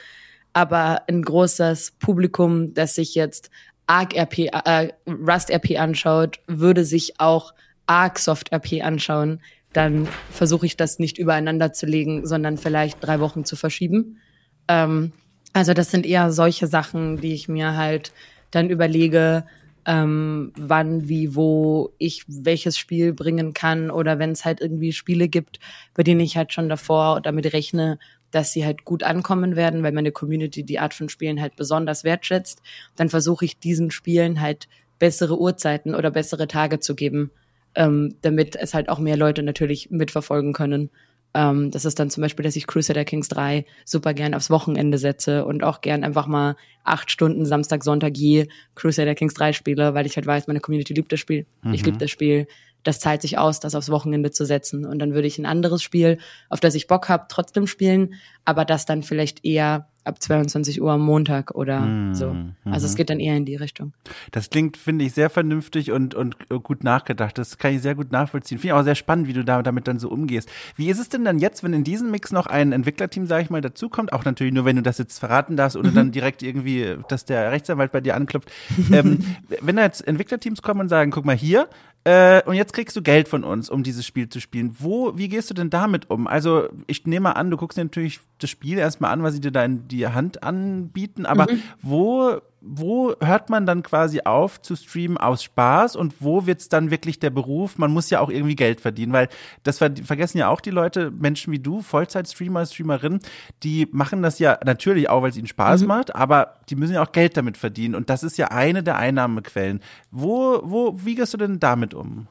[0.52, 3.50] aber ein großes Publikum, das sich jetzt
[3.86, 7.52] Arc RP, äh, Rust RP anschaut, würde sich auch
[7.86, 9.40] Arc Soft RP anschauen,
[9.72, 14.18] dann versuche ich das nicht übereinander zu legen, sondern vielleicht drei Wochen zu verschieben.
[14.66, 15.12] Ähm,
[15.52, 18.12] also das sind eher solche Sachen, die ich mir halt
[18.50, 19.44] dann überlege,
[19.86, 25.28] ähm, wann, wie, wo ich welches Spiel bringen kann oder wenn es halt irgendwie Spiele
[25.28, 25.60] gibt,
[25.94, 27.98] bei denen ich halt schon davor damit rechne,
[28.30, 32.04] dass sie halt gut ankommen werden, weil meine Community die Art von Spielen halt besonders
[32.04, 32.60] wertschätzt,
[32.96, 37.30] dann versuche ich diesen Spielen halt bessere Uhrzeiten oder bessere Tage zu geben
[37.78, 40.90] ähm, damit es halt auch mehr Leute natürlich mitverfolgen können.
[41.32, 44.98] Ähm, das ist dann zum Beispiel, dass ich Crusader Kings 3 super gern aufs Wochenende
[44.98, 49.94] setze und auch gern einfach mal acht Stunden Samstag, Sonntag je Crusader Kings 3 spiele,
[49.94, 51.46] weil ich halt weiß, meine Community liebt das Spiel.
[51.62, 51.74] Mhm.
[51.74, 52.48] Ich liebe das Spiel.
[52.82, 54.84] Das zahlt sich aus, das aufs Wochenende zu setzen.
[54.84, 56.18] Und dann würde ich ein anderes Spiel,
[56.48, 58.14] auf das ich Bock habe, trotzdem spielen,
[58.44, 62.34] aber das dann vielleicht eher ab 22 Uhr am Montag oder mm, so.
[62.64, 62.96] Also es mhm.
[62.96, 63.92] geht dann eher in die Richtung.
[64.32, 67.38] Das klingt, finde ich, sehr vernünftig und, und gut nachgedacht.
[67.38, 68.58] Das kann ich sehr gut nachvollziehen.
[68.58, 70.50] Finde ich auch sehr spannend, wie du da, damit dann so umgehst.
[70.76, 73.50] Wie ist es denn dann jetzt, wenn in diesem Mix noch ein Entwicklerteam, sage ich
[73.50, 74.12] mal, dazukommt?
[74.12, 75.94] Auch natürlich nur, wenn du das jetzt verraten darfst, ohne mhm.
[75.94, 78.50] dann direkt irgendwie, dass der Rechtsanwalt bei dir anklopft.
[78.92, 79.18] ähm,
[79.60, 81.68] wenn da jetzt Entwicklerteams kommen und sagen, guck mal hier,
[82.04, 84.74] äh, und jetzt kriegst du Geld von uns, um dieses Spiel zu spielen.
[84.78, 86.26] Wo, wie gehst du denn damit um?
[86.26, 89.40] Also, ich nehme mal an, du guckst dir natürlich das Spiel erstmal an, was sie
[89.40, 91.62] dir da in die Hand anbieten, aber mhm.
[91.82, 96.90] wo wo hört man dann quasi auf zu streamen aus Spaß und wo wird's dann
[96.90, 97.78] wirklich der Beruf?
[97.78, 99.28] Man muss ja auch irgendwie Geld verdienen, weil
[99.62, 103.20] das vergessen ja auch die Leute, Menschen wie du, Vollzeit-Streamer, Streamerin,
[103.62, 105.86] die machen das ja natürlich auch, weil es ihnen Spaß mhm.
[105.86, 108.96] macht, aber die müssen ja auch Geld damit verdienen und das ist ja eine der
[108.96, 109.80] Einnahmequellen.
[110.10, 112.26] Wo, wo, wie gehst du denn damit um?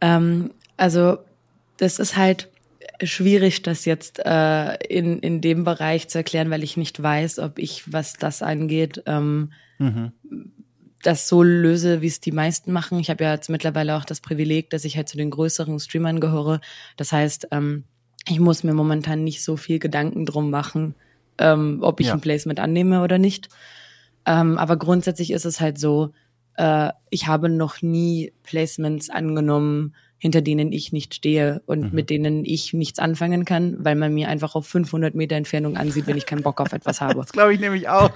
[0.00, 1.18] Ähm, also,
[1.76, 2.48] das ist halt
[3.02, 7.58] schwierig, das jetzt äh, in, in dem Bereich zu erklären, weil ich nicht weiß, ob
[7.58, 10.12] ich, was das angeht, ähm, mhm.
[11.02, 12.98] das so löse, wie es die meisten machen.
[12.98, 16.20] Ich habe ja jetzt mittlerweile auch das Privileg, dass ich halt zu den größeren Streamern
[16.20, 16.60] gehöre.
[16.96, 17.84] Das heißt, ähm,
[18.28, 20.94] ich muss mir momentan nicht so viel Gedanken drum machen,
[21.38, 22.14] ähm, ob ich ja.
[22.14, 23.48] ein Placement annehme oder nicht.
[24.26, 26.12] Ähm, aber grundsätzlich ist es halt so,
[26.56, 31.90] äh, ich habe noch nie Placements angenommen, hinter denen ich nicht stehe und mhm.
[31.92, 36.06] mit denen ich nichts anfangen kann, weil man mir einfach auf 500 Meter Entfernung ansieht,
[36.06, 37.14] wenn ich keinen Bock auf etwas habe.
[37.20, 38.10] Das glaube ich nämlich auch.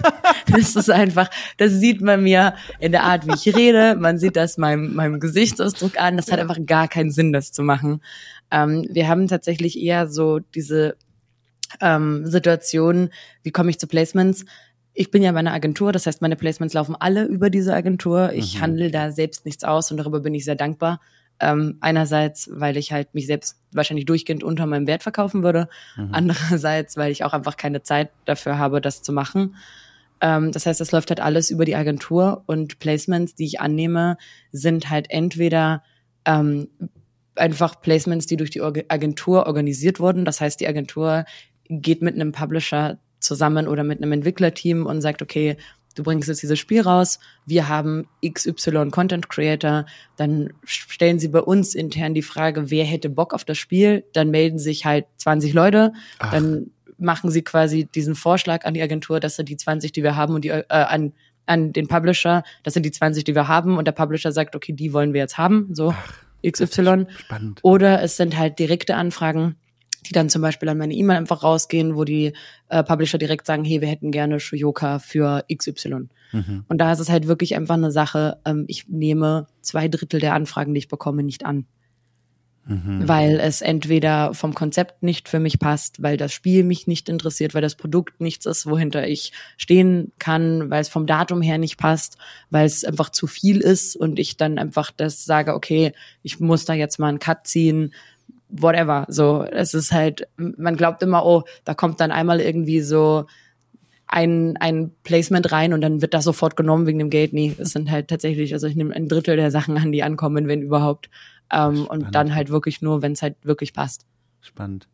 [0.46, 3.96] das ist einfach, das sieht man mir in der Art, wie ich rede.
[3.96, 6.16] Man sieht das meinem, meinem Gesichtsausdruck an.
[6.16, 8.00] Das hat einfach gar keinen Sinn, das zu machen.
[8.50, 10.96] Ähm, wir haben tatsächlich eher so diese
[11.80, 13.10] ähm, Situation,
[13.42, 14.44] wie komme ich zu Placements?
[14.92, 18.32] ich bin ja bei einer Agentur, das heißt, meine Placements laufen alle über diese Agentur.
[18.32, 18.60] Ich mhm.
[18.62, 21.00] handle da selbst nichts aus und darüber bin ich sehr dankbar.
[21.40, 25.68] Ähm, einerseits, weil ich halt mich selbst wahrscheinlich durchgehend unter meinem Wert verkaufen würde.
[25.96, 26.08] Mhm.
[26.12, 29.56] Andererseits, weil ich auch einfach keine Zeit dafür habe, das zu machen.
[30.20, 34.16] Ähm, das heißt, es läuft halt alles über die Agentur und Placements, die ich annehme,
[34.52, 35.82] sind halt entweder
[36.26, 36.68] ähm,
[37.36, 40.24] einfach Placements, die durch die Agentur organisiert wurden.
[40.24, 41.24] Das heißt, die Agentur
[41.68, 45.56] geht mit einem Publisher zusammen oder mit einem Entwicklerteam und sagt, okay,
[45.94, 49.86] du bringst jetzt dieses Spiel raus, wir haben XY Content Creator,
[50.16, 54.30] dann stellen sie bei uns intern die Frage, wer hätte Bock auf das Spiel, dann
[54.30, 56.30] melden sich halt 20 Leute, Ach.
[56.30, 60.16] dann machen sie quasi diesen Vorschlag an die Agentur, dass sind die 20, die wir
[60.16, 61.12] haben und die äh, an
[61.46, 64.72] an den Publisher, das sind die 20, die wir haben und der Publisher sagt, okay,
[64.72, 66.12] die wollen wir jetzt haben, so Ach,
[66.48, 67.06] XY.
[67.18, 67.58] Spannend.
[67.62, 69.56] Oder es sind halt direkte Anfragen,
[70.06, 72.32] die dann zum Beispiel an meine E-Mail einfach rausgehen, wo die
[72.68, 76.08] äh, Publisher direkt sagen, hey, wir hätten gerne Shuyoka für XY.
[76.32, 76.64] Mhm.
[76.68, 80.34] Und da ist es halt wirklich einfach eine Sache, ähm, ich nehme zwei Drittel der
[80.34, 81.66] Anfragen, die ich bekomme, nicht an.
[82.66, 83.08] Mhm.
[83.08, 87.54] Weil es entweder vom Konzept nicht für mich passt, weil das Spiel mich nicht interessiert,
[87.54, 91.78] weil das Produkt nichts ist, wohinter ich stehen kann, weil es vom Datum her nicht
[91.78, 92.18] passt,
[92.50, 95.92] weil es einfach zu viel ist und ich dann einfach das sage, okay,
[96.22, 97.92] ich muss da jetzt mal einen Cut ziehen,
[98.50, 99.06] whatever.
[99.08, 103.26] So, es ist halt, man glaubt immer, oh, da kommt dann einmal irgendwie so
[104.06, 107.32] ein, ein Placement rein und dann wird das sofort genommen wegen dem Geld.
[107.32, 110.48] Nee, es sind halt tatsächlich, also ich nehme ein Drittel der Sachen an, die ankommen,
[110.48, 111.10] wenn überhaupt.
[111.52, 114.06] Ähm, und dann halt wirklich nur, wenn es halt wirklich passt.
[114.40, 114.88] Spannend.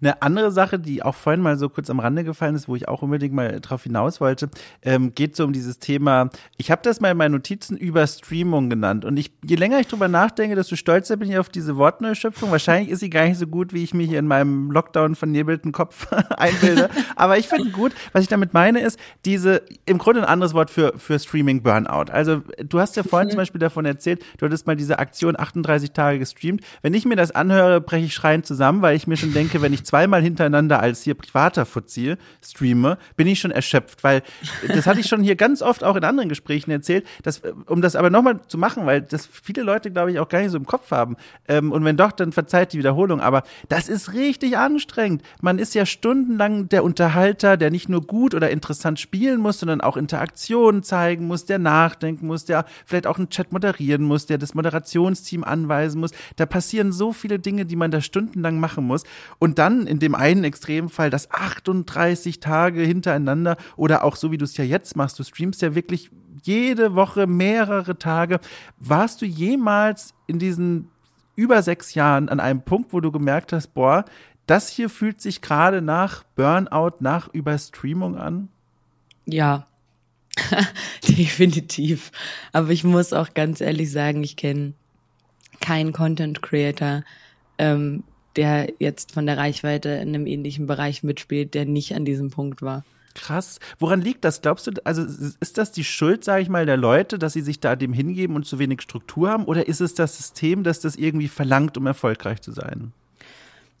[0.00, 2.88] Eine andere Sache, die auch vorhin mal so kurz am Rande gefallen ist, wo ich
[2.88, 4.50] auch unbedingt mal drauf hinaus wollte,
[4.82, 6.30] ähm, geht so um dieses Thema.
[6.56, 9.04] Ich habe das mal in meinen Notizen Überstreamung genannt.
[9.04, 12.50] Und ich, je länger ich drüber nachdenke, desto stolzer bin ich auf diese Wortneuschöpfung.
[12.50, 15.72] Wahrscheinlich ist sie gar nicht so gut, wie ich mir hier in meinem Lockdown vernebelten
[15.72, 16.06] Kopf
[16.36, 16.90] einbilde.
[17.16, 20.70] Aber ich finde gut, was ich damit meine, ist diese, im Grunde ein anderes Wort
[20.70, 22.10] für, für Streaming Burnout.
[22.12, 23.32] Also du hast ja vorhin mhm.
[23.32, 26.62] zum Beispiel davon erzählt, du hattest mal diese Aktion 38 Tage gestreamt.
[26.82, 29.72] Wenn ich mir das anhöre, breche ich schreiend zusammen, weil ich mir schon denke, wenn
[29.72, 34.22] ich zweimal hintereinander als hier privater Fuzzi streame, bin ich schon erschöpft, weil
[34.68, 37.96] das hatte ich schon hier ganz oft auch in anderen Gesprächen erzählt, dass, um das
[37.96, 40.66] aber nochmal zu machen, weil das viele Leute, glaube ich, auch gar nicht so im
[40.66, 41.16] Kopf haben.
[41.48, 43.20] Ähm, und wenn doch, dann verzeiht die Wiederholung.
[43.20, 45.22] Aber das ist richtig anstrengend.
[45.40, 49.80] Man ist ja stundenlang der Unterhalter, der nicht nur gut oder interessant spielen muss, sondern
[49.80, 54.38] auch Interaktionen zeigen muss, der nachdenken muss, der vielleicht auch einen Chat moderieren muss, der
[54.38, 56.12] das Moderationsteam anweisen muss.
[56.36, 59.04] Da passieren so viele Dinge, die man da stundenlang machen muss.
[59.38, 64.44] Und dann in dem einen Extremfall das 38 Tage hintereinander oder auch so wie du
[64.44, 66.10] es ja jetzt machst, du streamst ja wirklich
[66.42, 68.40] jede Woche mehrere Tage.
[68.78, 70.88] Warst du jemals in diesen
[71.36, 74.04] über sechs Jahren an einem Punkt, wo du gemerkt hast, boah,
[74.46, 78.48] das hier fühlt sich gerade nach Burnout, nach Überstreamung an?
[79.24, 79.66] Ja,
[81.08, 82.10] definitiv.
[82.52, 84.74] Aber ich muss auch ganz ehrlich sagen, ich kenne
[85.60, 87.04] keinen Content Creator,
[87.58, 88.02] ähm,
[88.36, 92.62] der jetzt von der Reichweite in einem ähnlichen Bereich mitspielt, der nicht an diesem Punkt
[92.62, 92.84] war.
[93.14, 93.58] Krass.
[93.78, 94.40] Woran liegt das?
[94.40, 95.02] Glaubst du, also
[95.40, 98.36] ist das die Schuld, sage ich mal, der Leute, dass sie sich da dem hingeben
[98.36, 99.44] und zu wenig Struktur haben?
[99.44, 102.92] Oder ist es das System, das das irgendwie verlangt, um erfolgreich zu sein?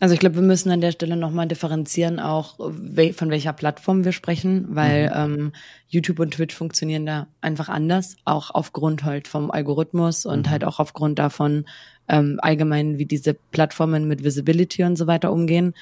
[0.00, 4.12] Also ich glaube, wir müssen an der Stelle nochmal differenzieren, auch von welcher Plattform wir
[4.12, 5.34] sprechen, weil mhm.
[5.34, 5.52] ähm,
[5.88, 10.50] YouTube und Twitch funktionieren da einfach anders, auch aufgrund halt vom Algorithmus und mhm.
[10.50, 11.66] halt auch aufgrund davon
[12.08, 15.74] ähm, allgemein, wie diese Plattformen mit Visibility und so weiter umgehen.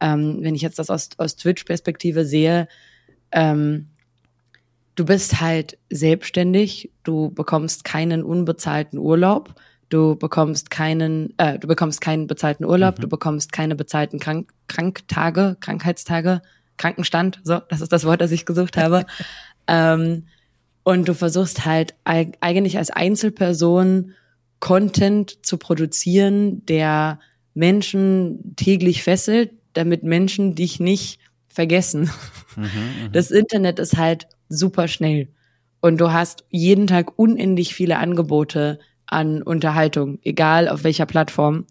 [0.00, 2.68] Ähm, wenn ich jetzt das aus, aus Twitch-Perspektive sehe,
[3.30, 3.88] ähm,
[4.94, 9.54] du bist halt selbstständig, du bekommst keinen unbezahlten Urlaub,
[9.88, 13.02] du bekommst keinen, äh, du bekommst keinen bezahlten Urlaub, mhm.
[13.02, 16.42] du bekommst keine bezahlten Krank Kranktage, Krankheitstage,
[16.76, 19.06] Krankenstand, so, das ist das Wort, das ich gesucht habe.
[19.68, 20.24] ähm,
[20.82, 24.12] und du versuchst halt eigentlich als Einzelperson
[24.60, 27.18] Content zu produzieren, der
[27.54, 31.18] Menschen täglich fesselt, damit Menschen dich nicht
[31.48, 32.10] vergessen.
[32.54, 35.28] Mhm, mhm, das Internet ist halt super schnell.
[35.80, 41.66] Und du hast jeden Tag unendlich viele Angebote an Unterhaltung, egal auf welcher Plattform.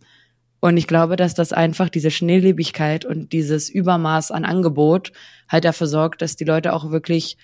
[0.60, 5.12] Und ich glaube, dass das einfach diese Schnelllebigkeit und dieses Übermaß an Angebot
[5.48, 7.38] halt dafür sorgt, dass die Leute auch wirklich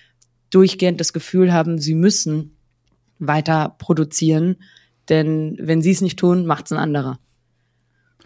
[0.50, 2.56] durchgehend das Gefühl haben, sie müssen
[3.18, 4.56] weiter produzieren.
[5.08, 7.18] Denn wenn sie es nicht tun, macht es ein anderer.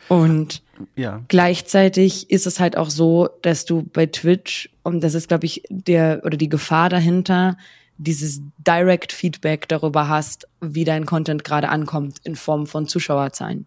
[0.08, 0.62] Und
[0.94, 1.22] ja.
[1.28, 5.62] gleichzeitig ist es halt auch so, dass du bei Twitch, und das ist, glaube ich,
[5.68, 7.56] der oder die Gefahr dahinter,
[7.98, 13.66] dieses Direct Feedback darüber hast, wie dein Content gerade ankommt in Form von Zuschauerzahlen.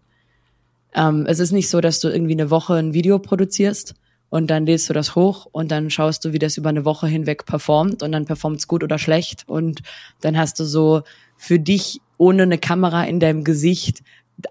[0.94, 3.94] Ähm, es ist nicht so, dass du irgendwie eine Woche ein Video produzierst
[4.28, 7.06] und dann lädst du das hoch und dann schaust du, wie das über eine Woche
[7.06, 9.82] hinweg performt und dann performt es gut oder schlecht und
[10.20, 11.02] dann hast du so
[11.36, 14.02] für dich ohne eine Kamera in deinem Gesicht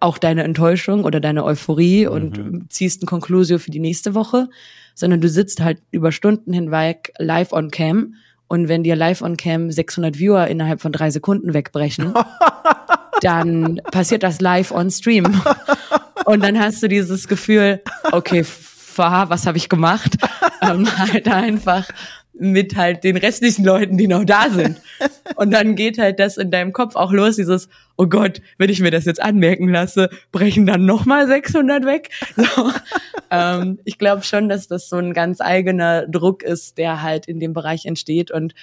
[0.02, 2.12] auch deine Enttäuschung oder deine Euphorie mhm.
[2.12, 4.50] und ziehst ein Conclusio für die nächste Woche,
[4.94, 8.16] sondern du sitzt halt über Stunden hinweg live on cam
[8.50, 12.14] und wenn dir live on cam 600 Viewer innerhalb von drei Sekunden wegbrechen,
[13.22, 15.41] dann passiert das live on stream.
[16.26, 17.82] Und dann hast du dieses Gefühl,
[18.12, 18.43] okay,
[18.97, 20.18] was habe ich gemacht?
[20.62, 21.88] Ähm, halt einfach
[22.40, 24.82] mit halt den restlichen Leuten, die noch da sind.
[25.36, 28.80] Und dann geht halt das in deinem Kopf auch los, dieses, oh Gott, wenn ich
[28.80, 32.10] mir das jetzt anmerken lasse, brechen dann nochmal 600 weg.
[32.36, 32.72] So,
[33.32, 37.40] ähm, ich glaube schon, dass das so ein ganz eigener Druck ist, der halt in
[37.40, 38.32] dem Bereich entsteht.
[38.32, 38.54] Und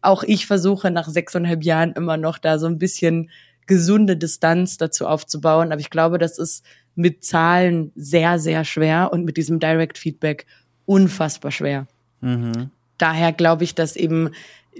[0.00, 3.30] auch ich versuche nach sechseinhalb Jahren immer noch da so ein bisschen
[3.66, 5.72] gesunde Distanz dazu aufzubauen.
[5.72, 6.64] Aber ich glaube, das ist
[6.94, 10.46] mit Zahlen sehr, sehr schwer und mit diesem Direct Feedback
[10.86, 11.88] unfassbar schwer.
[12.20, 14.30] Mhm daher glaube ich, dass eben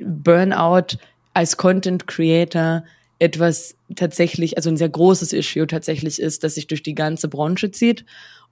[0.01, 0.99] Burnout
[1.35, 2.85] als Content Creator
[3.19, 7.71] etwas tatsächlich, also ein sehr großes Issue tatsächlich ist, dass sich durch die ganze Branche
[7.71, 8.05] zieht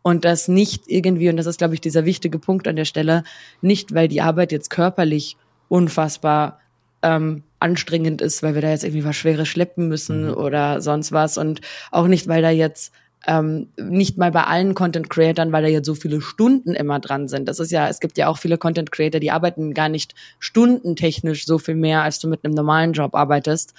[0.03, 3.25] und das nicht irgendwie, und das ist, glaube ich, dieser wichtige Punkt an der Stelle,
[3.61, 5.37] nicht, weil die Arbeit jetzt körperlich
[5.69, 6.61] unfassbar
[7.03, 10.35] ähm, anstrengend ist, weil wir da jetzt irgendwie was Schweres schleppen müssen mhm.
[10.35, 11.61] oder sonst was und
[11.91, 12.93] auch nicht, weil da jetzt
[13.27, 17.29] ähm, nicht mal bei allen Content Creatern, weil da jetzt so viele Stunden immer dran
[17.29, 17.49] sind.
[17.49, 21.47] Das ist ja, es gibt ja auch viele Content Creator, die arbeiten gar nicht stundentechnisch
[21.47, 23.75] so viel mehr, als du mit einem normalen Job arbeitest.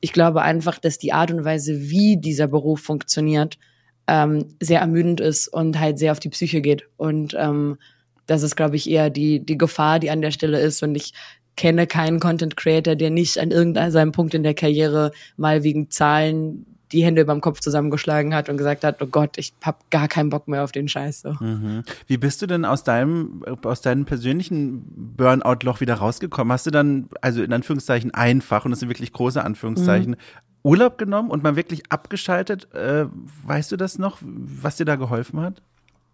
[0.00, 3.58] Ich glaube einfach, dass die Art und Weise, wie dieser Beruf funktioniert,
[4.06, 6.84] ähm, sehr ermüdend ist und halt sehr auf die Psyche geht.
[6.96, 7.78] Und ähm,
[8.26, 10.82] das ist, glaube ich, eher die, die Gefahr, die an der Stelle ist.
[10.82, 11.12] Und ich
[11.56, 16.66] kenne keinen Content Creator, der nicht an irgendeinem Punkt in der Karriere mal wegen Zahlen
[16.92, 20.08] die Hände über dem Kopf zusammengeschlagen hat und gesagt hat, oh Gott, ich hab gar
[20.08, 21.22] keinen Bock mehr auf den Scheiß.
[21.22, 21.32] So.
[21.40, 21.84] Mhm.
[22.06, 24.84] Wie bist du denn aus deinem, aus deinem persönlichen
[25.16, 26.52] Burnout-Loch wieder rausgekommen?
[26.52, 30.16] Hast du dann, also in Anführungszeichen einfach, und das sind wirklich große Anführungszeichen, mhm.
[30.62, 32.72] Urlaub genommen und mal wirklich abgeschaltet?
[32.74, 33.06] Äh,
[33.44, 35.62] weißt du das noch, was dir da geholfen hat?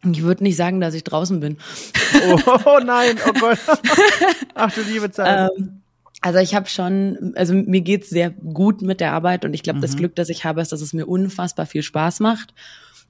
[0.04, 1.56] Ich würde nicht sagen, dass ich draußen bin.
[2.28, 3.58] Oh, oh nein, oh Gott.
[4.54, 5.50] Ach du liebe Zeit.
[5.58, 5.82] Ähm,
[6.26, 9.76] also ich habe schon, also mir geht's sehr gut mit der Arbeit und ich glaube,
[9.76, 9.82] mhm.
[9.82, 12.52] das Glück, das ich habe, ist, dass es mir unfassbar viel Spaß macht.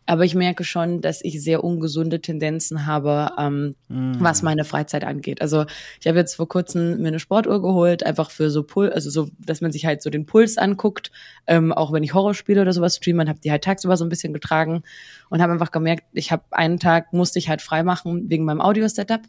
[0.04, 4.16] Aber ich merke schon, dass ich sehr ungesunde Tendenzen habe, ähm, mhm.
[4.18, 5.40] was meine Freizeit angeht.
[5.40, 5.64] Also
[5.98, 9.30] ich habe jetzt vor kurzem mir eine Sportuhr geholt, einfach für so Puls, also so,
[9.38, 11.10] dass man sich halt so den Puls anguckt.
[11.46, 14.34] Ähm, auch wenn ich Horrorspiele oder sowas streame, habe die halt tagsüber so ein bisschen
[14.34, 14.82] getragen
[15.30, 18.60] und habe einfach gemerkt, ich habe einen Tag musste ich halt frei machen wegen meinem
[18.60, 19.22] Audio-Setup.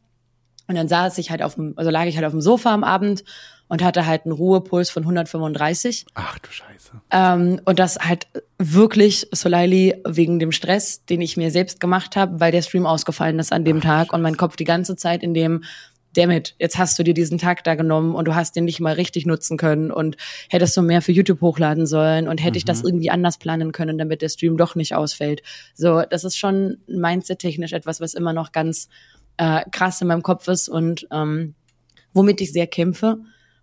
[0.67, 2.83] Und dann saß ich halt auf dem, also lag ich halt auf dem Sofa am
[2.83, 3.23] Abend
[3.67, 6.05] und hatte halt einen Ruhepuls von 135.
[6.13, 6.91] Ach du Scheiße.
[7.11, 12.39] Ähm, und das halt wirklich, Solaili, wegen dem Stress, den ich mir selbst gemacht habe,
[12.39, 14.15] weil der Stream ausgefallen ist an dem Ach, Tag Scheiße.
[14.15, 15.63] und mein Kopf die ganze Zeit in dem
[16.15, 18.93] Damit, jetzt hast du dir diesen Tag da genommen und du hast den nicht mal
[18.93, 20.17] richtig nutzen können und
[20.49, 22.57] hättest du mehr für YouTube hochladen sollen und hätte mhm.
[22.57, 22.89] ich das mhm.
[22.89, 25.43] irgendwie anders planen können, damit der Stream doch nicht ausfällt.
[25.75, 28.87] So, das ist schon mindset-technisch etwas, was immer noch ganz
[29.37, 31.55] äh, krass in meinem Kopf ist und ähm,
[32.13, 33.19] womit ich sehr kämpfe.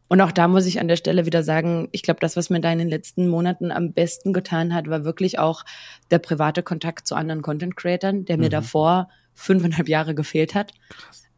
[0.09, 2.61] Und auch da muss ich an der Stelle wieder sagen, ich glaube, das, was mir
[2.61, 5.65] da in den letzten Monaten am besten getan hat, war wirklich auch
[6.11, 8.43] der private Kontakt zu anderen Content-Creatern, der mhm.
[8.43, 10.73] mir davor fünfeinhalb Jahre gefehlt hat.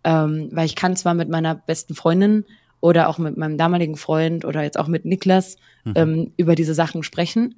[0.04, 2.44] Ähm, weil ich kann zwar mit meiner besten Freundin
[2.80, 5.92] oder auch mit meinem damaligen Freund oder jetzt auch mit Niklas mhm.
[5.96, 7.56] ähm, über diese Sachen sprechen,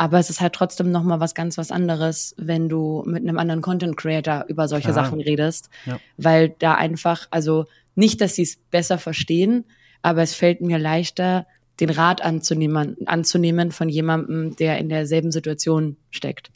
[0.00, 3.38] aber es ist halt trotzdem noch mal was ganz was anderes, wenn du mit einem
[3.38, 5.04] anderen Content Creator über solche Klar.
[5.04, 6.00] Sachen redest, ja.
[6.16, 9.66] weil da einfach also nicht, dass sie es besser verstehen,
[10.00, 11.46] aber es fällt mir leichter,
[11.80, 16.50] den Rat anzunehmen, anzunehmen von jemandem, der in derselben Situation steckt.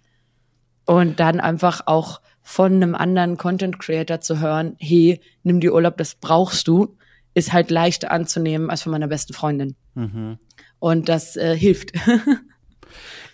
[0.87, 5.99] Und dann einfach auch von einem anderen Content Creator zu hören, hey, nimm dir Urlaub,
[5.99, 6.97] das brauchst du,
[7.35, 9.77] ist halt leichter anzunehmen als von meiner besten Freundin.
[9.95, 10.39] Mhm.
[10.79, 11.93] Und das äh, hilft.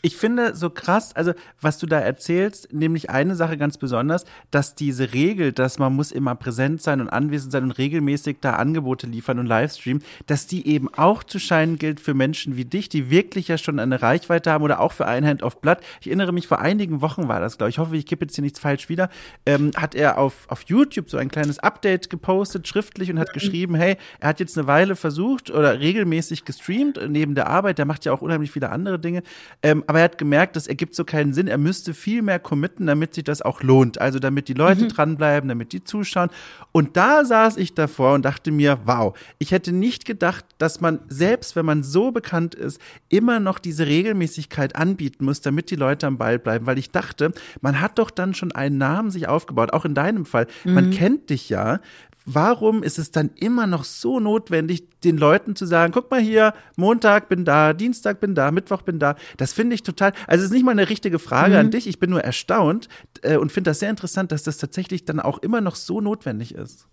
[0.02, 4.74] Ich finde so krass, also was du da erzählst, nämlich eine Sache ganz besonders, dass
[4.74, 9.06] diese Regel, dass man muss immer präsent sein und anwesend sein und regelmäßig da Angebote
[9.06, 13.10] liefern und Livestream, dass die eben auch zu scheinen gilt für Menschen wie dich, die
[13.10, 15.82] wirklich ja schon eine Reichweite haben oder auch für ein Hand auf Blatt.
[16.00, 18.34] Ich erinnere mich, vor einigen Wochen war das, glaube ich, ich hoffe, ich gebe jetzt
[18.34, 19.10] hier nichts falsch wieder,
[19.44, 23.74] ähm, hat er auf, auf YouTube so ein kleines Update gepostet, schriftlich und hat geschrieben,
[23.74, 28.06] hey, er hat jetzt eine Weile versucht oder regelmäßig gestreamt neben der Arbeit, der macht
[28.06, 29.22] ja auch unheimlich viele andere Dinge,
[29.62, 31.48] ähm, aber er hat gemerkt, das ergibt so keinen Sinn.
[31.48, 34.00] Er müsste viel mehr committen, damit sich das auch lohnt.
[34.00, 34.88] Also damit die Leute mhm.
[34.90, 36.30] dranbleiben, damit die zuschauen.
[36.70, 41.00] Und da saß ich davor und dachte mir, wow, ich hätte nicht gedacht, dass man
[41.08, 46.06] selbst, wenn man so bekannt ist, immer noch diese Regelmäßigkeit anbieten muss, damit die Leute
[46.06, 46.66] am Ball bleiben.
[46.66, 50.24] Weil ich dachte, man hat doch dann schon einen Namen sich aufgebaut, auch in deinem
[50.24, 50.46] Fall.
[50.62, 50.74] Mhm.
[50.74, 51.80] Man kennt dich ja
[52.26, 56.54] warum ist es dann immer noch so notwendig, den Leuten zu sagen, guck mal hier,
[56.76, 59.16] Montag bin da, Dienstag bin da, Mittwoch bin da.
[59.36, 61.60] Das finde ich total, also es ist nicht mal eine richtige Frage mhm.
[61.60, 62.88] an dich, ich bin nur erstaunt
[63.22, 66.54] äh, und finde das sehr interessant, dass das tatsächlich dann auch immer noch so notwendig
[66.54, 66.86] ist.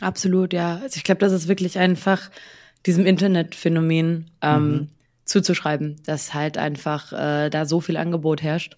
[0.00, 0.76] Absolut, ja.
[0.82, 2.30] Also ich glaube, das ist wirklich einfach
[2.86, 4.88] diesem Internetphänomen ähm, mhm.
[5.24, 8.76] zuzuschreiben, dass halt einfach äh, da so viel Angebot herrscht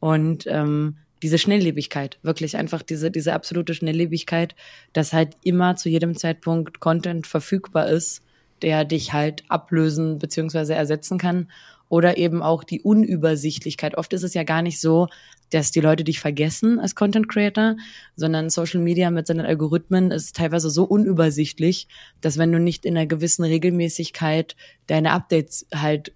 [0.00, 4.54] und ähm, diese Schnelllebigkeit, wirklich einfach diese, diese absolute Schnelllebigkeit,
[4.92, 8.22] dass halt immer zu jedem Zeitpunkt Content verfügbar ist,
[8.62, 11.50] der dich halt ablösen beziehungsweise ersetzen kann.
[11.88, 13.96] Oder eben auch die Unübersichtlichkeit.
[13.96, 15.06] Oft ist es ja gar nicht so,
[15.50, 17.76] dass die Leute dich vergessen als Content Creator,
[18.16, 21.86] sondern Social Media mit seinen Algorithmen ist teilweise so unübersichtlich,
[22.20, 24.56] dass wenn du nicht in einer gewissen Regelmäßigkeit
[24.88, 26.12] deine Updates halt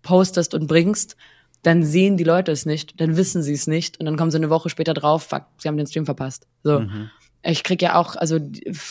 [0.00, 1.16] postest und bringst,
[1.62, 4.38] dann sehen die Leute es nicht, dann wissen sie es nicht und dann kommen sie
[4.38, 6.46] eine Woche später drauf, fuck, sie haben den Stream verpasst.
[6.62, 6.80] So.
[6.80, 7.10] Mhm.
[7.42, 8.38] Ich krieg ja auch, also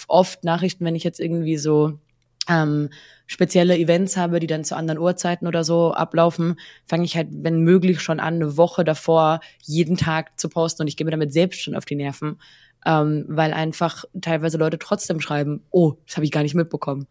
[0.07, 1.99] oft Nachrichten, wenn ich jetzt irgendwie so
[2.47, 2.89] ähm,
[3.27, 7.61] spezielle Events habe, die dann zu anderen Uhrzeiten oder so ablaufen, fange ich halt, wenn
[7.61, 11.31] möglich, schon an, eine Woche davor jeden Tag zu posten und ich gehe mir damit
[11.31, 12.39] selbst schon auf die Nerven,
[12.85, 17.07] ähm, weil einfach teilweise Leute trotzdem schreiben, oh, das habe ich gar nicht mitbekommen.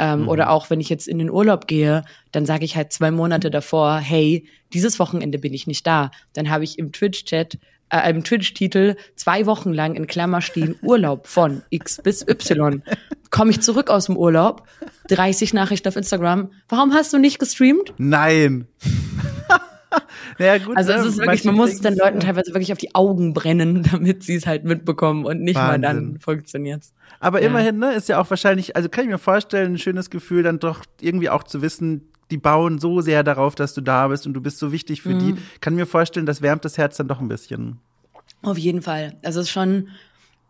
[0.00, 0.28] Ähm, mhm.
[0.28, 3.50] Oder auch wenn ich jetzt in den Urlaub gehe, dann sage ich halt zwei Monate
[3.50, 6.10] davor, hey, dieses Wochenende bin ich nicht da.
[6.32, 7.58] Dann habe ich im Twitch-Chat
[7.90, 12.82] äh, im Twitch-Titel zwei Wochen lang in Klammer stehen Urlaub von X bis Y.
[13.28, 14.66] Komme ich zurück aus dem Urlaub,
[15.08, 16.50] 30 Nachrichten auf Instagram.
[16.68, 17.92] Warum hast du nicht gestreamt?
[17.98, 18.66] Nein.
[20.38, 21.08] naja, gut, also es ne?
[21.08, 24.34] ist wirklich, man muss es den Leuten teilweise wirklich auf die Augen brennen, damit sie
[24.34, 25.80] es halt mitbekommen und nicht Wahnsinn.
[25.80, 26.92] mal dann funktioniert's.
[27.18, 27.48] Aber ja.
[27.48, 30.58] immerhin, ne, ist ja auch wahrscheinlich, also kann ich mir vorstellen, ein schönes Gefühl, dann
[30.58, 34.34] doch irgendwie auch zu wissen, die bauen so sehr darauf, dass du da bist und
[34.34, 35.18] du bist so wichtig für mhm.
[35.18, 35.36] die.
[35.60, 37.78] Kann mir vorstellen, das wärmt das Herz dann doch ein bisschen.
[38.42, 39.16] Auf jeden Fall.
[39.22, 39.88] Also es ist schon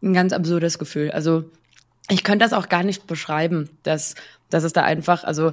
[0.02, 1.10] ein ganz absurdes Gefühl.
[1.10, 1.44] Also
[2.08, 4.14] ich könnte das auch gar nicht beschreiben, dass,
[4.50, 5.52] dass es da einfach, also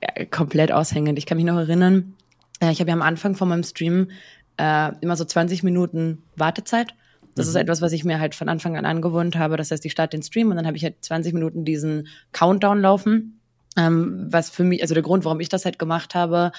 [0.00, 1.18] äh, komplett aushängend.
[1.18, 2.14] Ich kann mich noch erinnern,
[2.60, 4.10] ich habe ja am Anfang von meinem Stream
[4.56, 6.94] äh, immer so 20 Minuten Wartezeit.
[7.34, 7.50] Das mhm.
[7.50, 9.56] ist etwas, was ich mir halt von Anfang an angewohnt habe.
[9.56, 12.80] Das heißt, ich starte den Stream und dann habe ich halt 20 Minuten diesen Countdown
[12.80, 13.40] laufen.
[13.76, 16.52] Ähm, was für mich, also der Grund, warum ich das halt gemacht habe,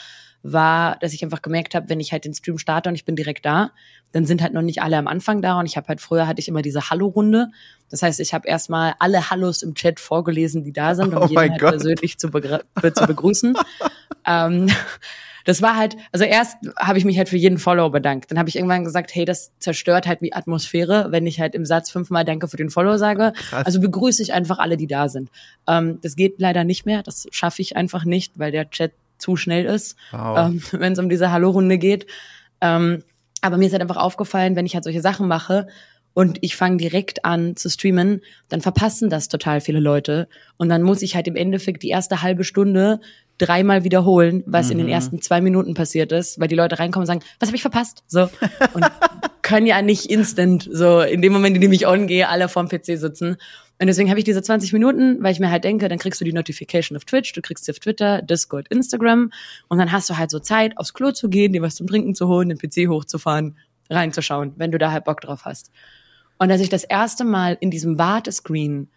[0.43, 3.15] war, dass ich einfach gemerkt habe, wenn ich halt den Stream starte und ich bin
[3.15, 3.71] direkt da,
[4.11, 6.39] dann sind halt noch nicht alle am Anfang da und ich habe halt früher hatte
[6.39, 7.49] ich immer diese Hallo-Runde.
[7.89, 11.27] Das heißt, ich habe erstmal alle Hallos im Chat vorgelesen, die da sind, um oh
[11.27, 13.57] jeden halt persönlich zu, zu begrüßen.
[14.27, 14.67] ähm,
[15.45, 18.29] das war halt, also erst habe ich mich halt für jeden Follow bedankt.
[18.29, 21.65] Dann habe ich irgendwann gesagt, hey, das zerstört halt die Atmosphäre, wenn ich halt im
[21.65, 23.33] Satz fünfmal Danke für den Follow sage.
[23.35, 23.65] Krass.
[23.65, 25.29] Also begrüße ich einfach alle, die da sind.
[25.67, 27.01] Ähm, das geht leider nicht mehr.
[27.01, 30.49] Das schaffe ich einfach nicht, weil der Chat zu schnell ist, wow.
[30.49, 32.07] ähm, wenn es um diese Hallo-Runde geht.
[32.61, 33.03] Ähm,
[33.41, 35.67] aber mir ist halt einfach aufgefallen, wenn ich halt solche Sachen mache
[36.13, 40.27] und ich fange direkt an zu streamen, dann verpassen das total viele Leute.
[40.57, 42.99] Und dann muss ich halt im Endeffekt die erste halbe Stunde
[43.37, 44.71] dreimal wiederholen, was mhm.
[44.71, 44.93] in den mhm.
[44.93, 48.03] ersten zwei Minuten passiert ist, weil die Leute reinkommen und sagen, was habe ich verpasst?
[48.07, 48.29] So
[48.73, 48.85] und
[49.41, 52.67] können ja nicht instant so in dem Moment, in dem ich on gehe, alle vorm
[52.67, 53.37] PC sitzen.
[53.79, 56.25] Und deswegen habe ich diese 20 Minuten, weil ich mir halt denke, dann kriegst du
[56.25, 59.31] die Notification auf Twitch, du kriegst sie auf Twitter, Discord, Instagram
[59.67, 62.15] und dann hast du halt so Zeit, aufs Klo zu gehen, dir was zum Trinken
[62.15, 63.55] zu holen, den PC hochzufahren,
[63.89, 65.71] reinzuschauen, wenn du da halt Bock drauf hast.
[66.39, 68.89] Und als ich das erste Mal in diesem Wartescreen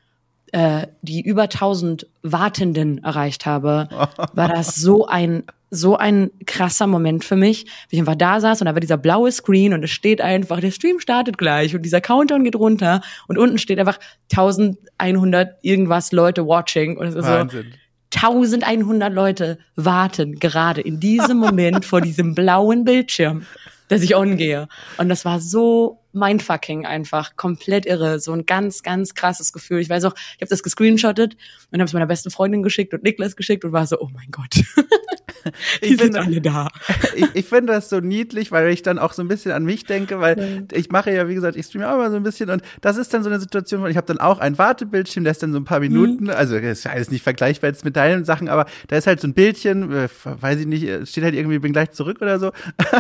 [0.53, 3.89] äh, die über 1000 Wartenden erreicht habe,
[4.35, 8.61] war das so ein so ein krasser Moment für mich, wie ich einfach da saß
[8.61, 11.83] und da war dieser blaue Screen und es steht einfach, der Stream startet gleich und
[11.83, 14.01] dieser Countdown geht runter und unten steht einfach
[14.33, 17.67] 1100 irgendwas Leute watching und es ist Wahnsinn.
[18.13, 23.47] so 1100 Leute warten gerade in diesem Moment vor diesem blauen Bildschirm,
[23.91, 24.69] dass ich on gehe.
[24.99, 29.81] Und das war so mindfucking einfach, komplett irre, so ein ganz, ganz krasses Gefühl.
[29.81, 31.37] Ich weiß auch, ich habe das gescreenshottet
[31.71, 34.31] und habe es meiner besten Freundin geschickt und Niklas geschickt und war so, oh mein
[34.31, 34.63] Gott.
[35.85, 36.69] Die sind alle da.
[37.17, 39.85] Ich, ich finde das so niedlich, weil ich dann auch so ein bisschen an mich
[39.85, 40.79] denke, weil ja.
[40.79, 43.13] ich mache ja, wie gesagt, ich streame auch immer so ein bisschen und das ist
[43.13, 45.59] dann so eine Situation, wo ich habe dann auch ein Wartebildschirm, der ist dann so
[45.59, 46.31] ein paar Minuten, mhm.
[46.31, 49.29] also das ist alles nicht vergleichbar jetzt mit deinen Sachen, aber da ist halt so
[49.29, 52.53] ein Bildchen, äh, weiß ich nicht, steht halt irgendwie, bin gleich zurück oder so.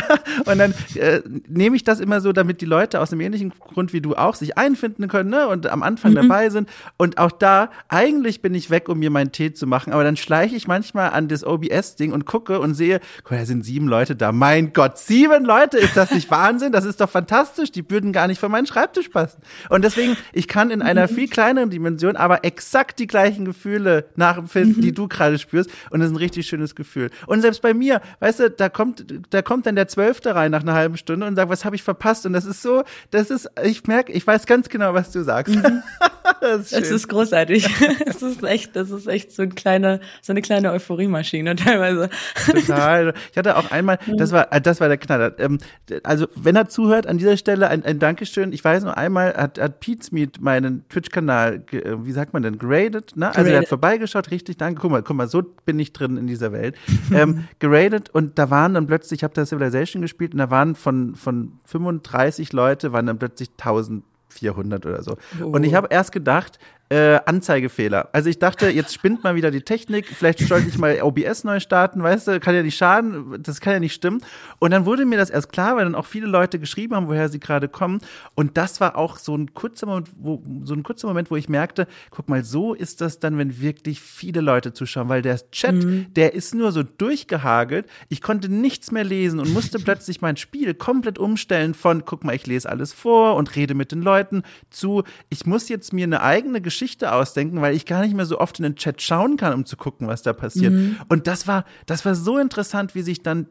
[0.46, 3.92] und dann äh, nehme ich das immer so, damit die Leute aus einem ähnlichen Grund
[3.92, 5.48] wie du auch sich einfinden können ne?
[5.48, 6.16] und am Anfang mhm.
[6.16, 6.68] dabei sind.
[6.96, 10.16] Und auch da, eigentlich bin ich weg, um mir meinen Tee zu machen, aber dann
[10.16, 14.14] schleiche ich manchmal an das OBS-Ding und gucke und sehe, guck, da sind sieben Leute
[14.14, 14.30] da.
[14.30, 16.70] Mein Gott, sieben Leute, ist das nicht Wahnsinn?
[16.70, 17.72] Das ist doch fantastisch.
[17.72, 19.42] Die würden gar nicht vor meinen Schreibtisch passen.
[19.68, 24.80] Und deswegen, ich kann in einer viel kleineren Dimension aber exakt die gleichen Gefühle nachempfinden,
[24.80, 25.70] die du gerade spürst.
[25.90, 27.10] Und das ist ein richtig schönes Gefühl.
[27.26, 30.62] Und selbst bei mir, weißt du, da kommt, da kommt dann der Zwölfte rein nach
[30.62, 32.26] einer halben Stunde und sagt, was habe ich verpasst?
[32.26, 35.56] Und das ist so, das ist, ich merke, ich weiß ganz genau, was du sagst.
[35.56, 35.82] Mhm.
[36.40, 37.68] das ist, es ist großartig.
[38.06, 42.10] Es ist echt, das ist echt so eine kleine, so eine kleine Euphoriemaschine teilweise.
[42.46, 43.14] Total.
[43.30, 45.38] Ich hatte auch einmal, das war, das war der Knaller.
[45.38, 45.58] Ähm,
[46.02, 48.52] also, wenn er zuhört, an dieser Stelle ein, ein Dankeschön.
[48.52, 52.58] Ich weiß nur einmal hat, hat Pete's Meet meinen Twitch-Kanal, äh, wie sagt man denn,
[52.58, 53.34] graded, ne?
[53.34, 54.80] Also, er hat vorbeigeschaut, richtig, danke.
[54.80, 56.76] Guck mal, guck mal, so bin ich drin in dieser Welt.
[57.12, 60.74] ähm, geradet und da waren dann plötzlich, ich habe da Civilization gespielt und da waren
[60.74, 65.16] von, von 35 Leute, waren dann plötzlich 1400 oder so.
[65.42, 65.46] Oh.
[65.46, 66.58] Und ich habe erst gedacht,
[66.90, 68.08] äh, Anzeigefehler.
[68.12, 71.60] Also ich dachte, jetzt spinnt mal wieder die Technik, vielleicht sollte ich mal OBS neu
[71.60, 74.22] starten, weißt du, kann ja nicht schaden, das kann ja nicht stimmen.
[74.58, 77.28] Und dann wurde mir das erst klar, weil dann auch viele Leute geschrieben haben, woher
[77.28, 78.00] sie gerade kommen.
[78.34, 81.48] Und das war auch so ein kurzer Moment, wo, so ein kurzer Moment, wo ich
[81.48, 85.76] merkte, guck mal, so ist das dann, wenn wirklich viele Leute zuschauen, weil der Chat,
[85.76, 86.12] mhm.
[86.14, 87.86] der ist nur so durchgehagelt.
[88.08, 92.34] Ich konnte nichts mehr lesen und musste plötzlich mein Spiel komplett umstellen von, guck mal,
[92.34, 96.22] ich lese alles vor und rede mit den Leuten zu, ich muss jetzt mir eine
[96.22, 99.36] eigene Geschichte Geschichte ausdenken, weil ich gar nicht mehr so oft in den Chat schauen
[99.36, 100.72] kann, um zu gucken, was da passiert.
[100.72, 100.96] Mhm.
[101.10, 103.46] Und das war, das war so interessant, wie sich dann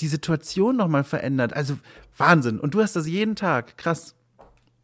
[0.00, 1.52] die Situation nochmal verändert.
[1.54, 1.78] Also
[2.16, 2.58] Wahnsinn.
[2.58, 3.78] Und du hast das jeden Tag.
[3.78, 4.16] Krass.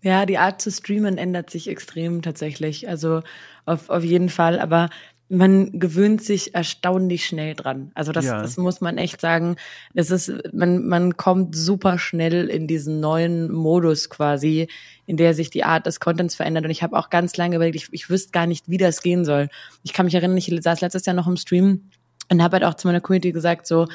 [0.00, 2.88] Ja, die Art zu streamen ändert sich extrem tatsächlich.
[2.88, 3.22] Also
[3.66, 4.60] auf, auf jeden Fall.
[4.60, 4.90] Aber
[5.28, 7.90] man gewöhnt sich erstaunlich schnell dran.
[7.94, 8.40] Also das, ja.
[8.40, 9.56] das muss man echt sagen.
[9.94, 14.68] Es ist, man, man kommt super schnell in diesen neuen Modus quasi,
[15.06, 16.64] in der sich die Art des Contents verändert.
[16.64, 19.24] Und ich habe auch ganz lange überlegt, ich, ich wüsste gar nicht, wie das gehen
[19.26, 19.48] soll.
[19.82, 21.90] Ich kann mich erinnern, ich saß letztes Jahr noch im Stream
[22.30, 23.86] und habe halt auch zu meiner Community gesagt, so,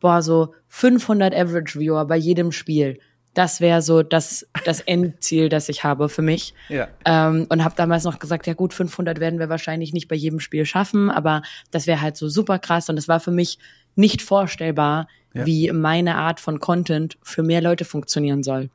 [0.00, 2.98] boah, so 500 Average Viewer bei jedem Spiel
[3.34, 6.54] das wäre so das, das Endziel, das ich habe für mich.
[6.68, 6.88] Ja.
[7.04, 10.40] Ähm, und habe damals noch gesagt, ja gut, 500 werden wir wahrscheinlich nicht bei jedem
[10.40, 12.88] Spiel schaffen, aber das wäre halt so super krass.
[12.88, 13.58] Und es war für mich
[13.94, 15.46] nicht vorstellbar, ja.
[15.46, 18.70] wie meine Art von Content für mehr Leute funktionieren soll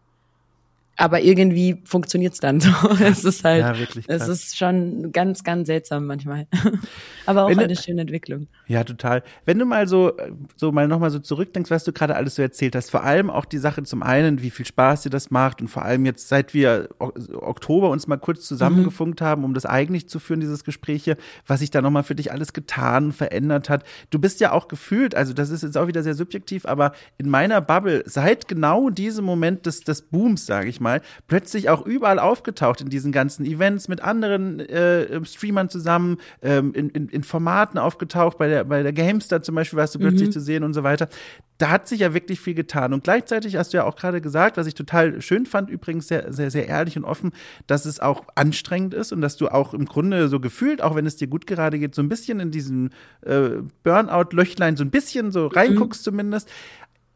[0.97, 2.69] aber irgendwie funktioniert's dann so.
[2.99, 6.47] Es ist halt, ja, wirklich es ist schon ganz, ganz seltsam manchmal.
[7.25, 8.47] aber auch Wenn eine schöne Entwicklung.
[8.67, 9.23] Ja, total.
[9.45, 10.13] Wenn du mal so,
[10.55, 13.45] so mal nochmal so zurückdenkst, was du gerade alles so erzählt hast, vor allem auch
[13.45, 16.53] die Sache zum einen, wie viel Spaß dir das macht und vor allem jetzt, seit
[16.53, 19.25] wir Oktober uns mal kurz zusammengefunkt mhm.
[19.25, 22.31] haben, um das eigentlich zu führen, dieses Gespräch hier, was sich da nochmal für dich
[22.31, 23.83] alles getan, verändert hat.
[24.09, 27.29] Du bist ja auch gefühlt, also das ist jetzt auch wieder sehr subjektiv, aber in
[27.29, 30.86] meiner Bubble, seit genau diesem Moment des, des Booms, sage ich mal,
[31.27, 36.89] plötzlich auch überall aufgetaucht in diesen ganzen Events mit anderen äh, Streamern zusammen, ähm, in,
[36.89, 40.33] in, in Formaten aufgetaucht, bei der, bei der Gamestar zum Beispiel warst du plötzlich mhm.
[40.33, 41.09] zu sehen und so weiter.
[41.57, 42.93] Da hat sich ja wirklich viel getan.
[42.93, 46.31] Und gleichzeitig hast du ja auch gerade gesagt, was ich total schön fand, übrigens sehr,
[46.31, 47.31] sehr, sehr ehrlich und offen,
[47.65, 51.07] dass es auch anstrengend ist und dass du auch im Grunde so gefühlt, auch wenn
[51.07, 53.49] es dir gut gerade geht, so ein bisschen in diesen äh,
[53.83, 56.03] Burnout-Löchlein so ein bisschen so reinguckst mhm.
[56.03, 56.49] zumindest.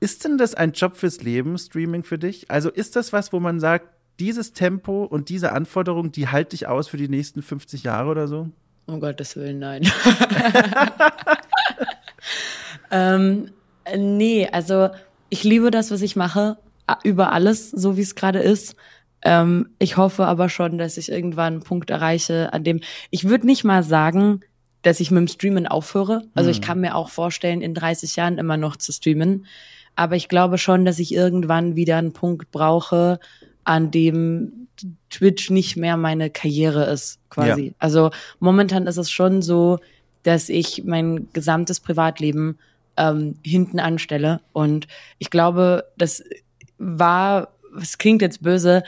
[0.01, 2.49] Ist denn das ein Job fürs Leben, Streaming für dich?
[2.49, 3.85] Also ist das was, wo man sagt,
[4.19, 8.27] dieses Tempo und diese Anforderung, die halte ich aus für die nächsten 50 Jahre oder
[8.27, 8.49] so?
[8.87, 9.83] Um Gottes Willen, nein.
[12.91, 13.51] ähm,
[13.95, 14.89] nee, also
[15.29, 16.57] ich liebe das, was ich mache,
[17.03, 18.75] über alles, so wie es gerade ist.
[19.21, 22.81] Ähm, ich hoffe aber schon, dass ich irgendwann einen Punkt erreiche, an dem
[23.11, 24.41] ich würde nicht mal sagen,
[24.81, 26.23] dass ich mit dem Streamen aufhöre.
[26.33, 26.55] Also hm.
[26.55, 29.45] ich kann mir auch vorstellen, in 30 Jahren immer noch zu streamen.
[29.95, 33.19] Aber ich glaube schon, dass ich irgendwann wieder einen Punkt brauche,
[33.63, 34.67] an dem
[35.09, 37.67] Twitch nicht mehr meine Karriere ist, quasi.
[37.67, 37.73] Ja.
[37.79, 39.79] Also momentan ist es schon so,
[40.23, 42.57] dass ich mein gesamtes Privatleben
[42.97, 44.41] ähm, hinten anstelle.
[44.53, 44.87] Und
[45.19, 46.23] ich glaube, das
[46.77, 48.83] war, es klingt jetzt böse,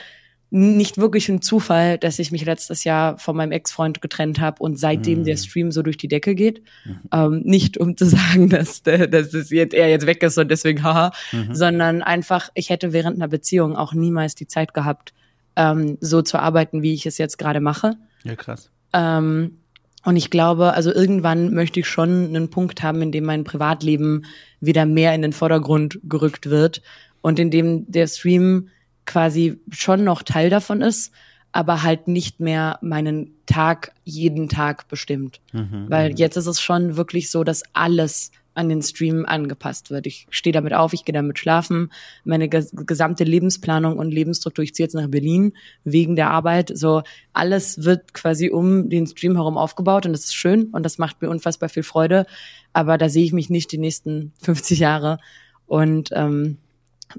[0.56, 4.78] nicht wirklich ein Zufall, dass ich mich letztes Jahr von meinem Ex-Freund getrennt habe und
[4.78, 5.24] seitdem mhm.
[5.24, 6.62] der Stream so durch die Decke geht.
[6.84, 7.00] Mhm.
[7.12, 10.84] Ähm, nicht um zu sagen, dass, dass es jetzt, er jetzt weg ist und deswegen
[10.84, 11.56] haha, mhm.
[11.56, 15.12] sondern einfach, ich hätte während einer Beziehung auch niemals die Zeit gehabt,
[15.56, 17.96] ähm, so zu arbeiten, wie ich es jetzt gerade mache.
[18.22, 18.70] Ja, krass.
[18.92, 19.58] Ähm,
[20.04, 24.24] und ich glaube, also irgendwann möchte ich schon einen Punkt haben, in dem mein Privatleben
[24.60, 26.80] wieder mehr in den Vordergrund gerückt wird
[27.22, 28.68] und in dem der Stream
[29.06, 31.12] quasi schon noch Teil davon ist,
[31.52, 35.40] aber halt nicht mehr meinen Tag jeden Tag bestimmt.
[35.52, 36.16] Mhm, Weil mhm.
[36.16, 40.06] jetzt ist es schon wirklich so, dass alles an den Stream angepasst wird.
[40.06, 41.90] Ich stehe damit auf, ich gehe damit schlafen.
[42.24, 45.52] Meine ges gesamte Lebensplanung und Lebensstruktur, ich ziehe jetzt nach Berlin
[45.82, 46.70] wegen der Arbeit.
[46.74, 47.02] So
[47.32, 51.20] alles wird quasi um den Stream herum aufgebaut und das ist schön und das macht
[51.20, 52.26] mir unfassbar viel Freude.
[52.72, 55.18] Aber da sehe ich mich nicht die nächsten 50 Jahre.
[55.66, 56.58] Und ähm,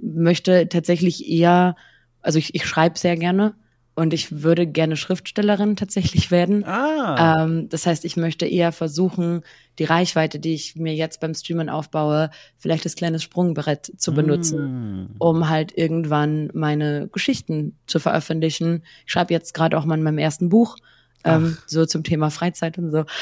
[0.01, 1.75] möchte tatsächlich eher,
[2.21, 3.55] also ich, ich schreibe sehr gerne
[3.95, 6.65] und ich würde gerne Schriftstellerin tatsächlich werden.
[6.65, 7.43] Ah.
[7.43, 9.41] Ähm, das heißt, ich möchte eher versuchen,
[9.79, 15.05] die Reichweite, die ich mir jetzt beim Streamen aufbaue, vielleicht als kleines Sprungbrett zu benutzen,
[15.05, 15.15] mm.
[15.19, 18.83] um halt irgendwann meine Geschichten zu veröffentlichen.
[19.05, 20.77] Ich schreibe jetzt gerade auch mal in meinem ersten Buch
[21.25, 23.03] ähm, so zum Thema Freizeit und so.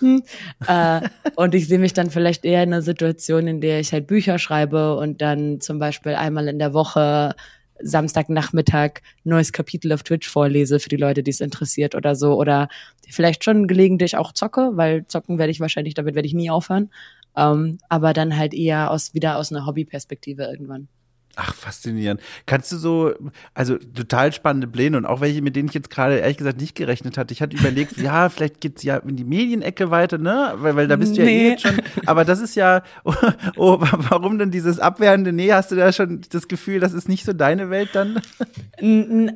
[0.00, 0.22] Hm.
[0.66, 1.00] äh,
[1.36, 4.38] und ich sehe mich dann vielleicht eher in einer Situation, in der ich halt Bücher
[4.38, 7.34] schreibe und dann zum Beispiel einmal in der Woche
[7.80, 12.34] Samstagnachmittag neues Kapitel auf Twitch vorlese für die Leute, die es interessiert oder so.
[12.34, 12.68] Oder
[13.08, 16.90] vielleicht schon gelegentlich auch zocke, weil zocken werde ich wahrscheinlich, damit werde ich nie aufhören.
[17.36, 20.88] Ähm, aber dann halt eher aus wieder aus einer Hobbyperspektive irgendwann.
[21.38, 22.22] Ach, faszinierend.
[22.46, 23.12] Kannst du so,
[23.52, 26.74] also total spannende Pläne und auch welche, mit denen ich jetzt gerade ehrlich gesagt nicht
[26.74, 27.34] gerechnet hatte.
[27.34, 30.54] Ich hatte überlegt, ja, vielleicht geht's ja in die Medienecke weiter, ne?
[30.56, 31.26] Weil, weil da bist du nee.
[31.26, 31.76] ja eh jetzt schon.
[32.06, 33.12] Aber das ist ja, oh,
[33.56, 35.52] oh, warum denn dieses abwehrende Nee?
[35.52, 38.22] Hast du da schon das Gefühl, das ist nicht so deine Welt dann?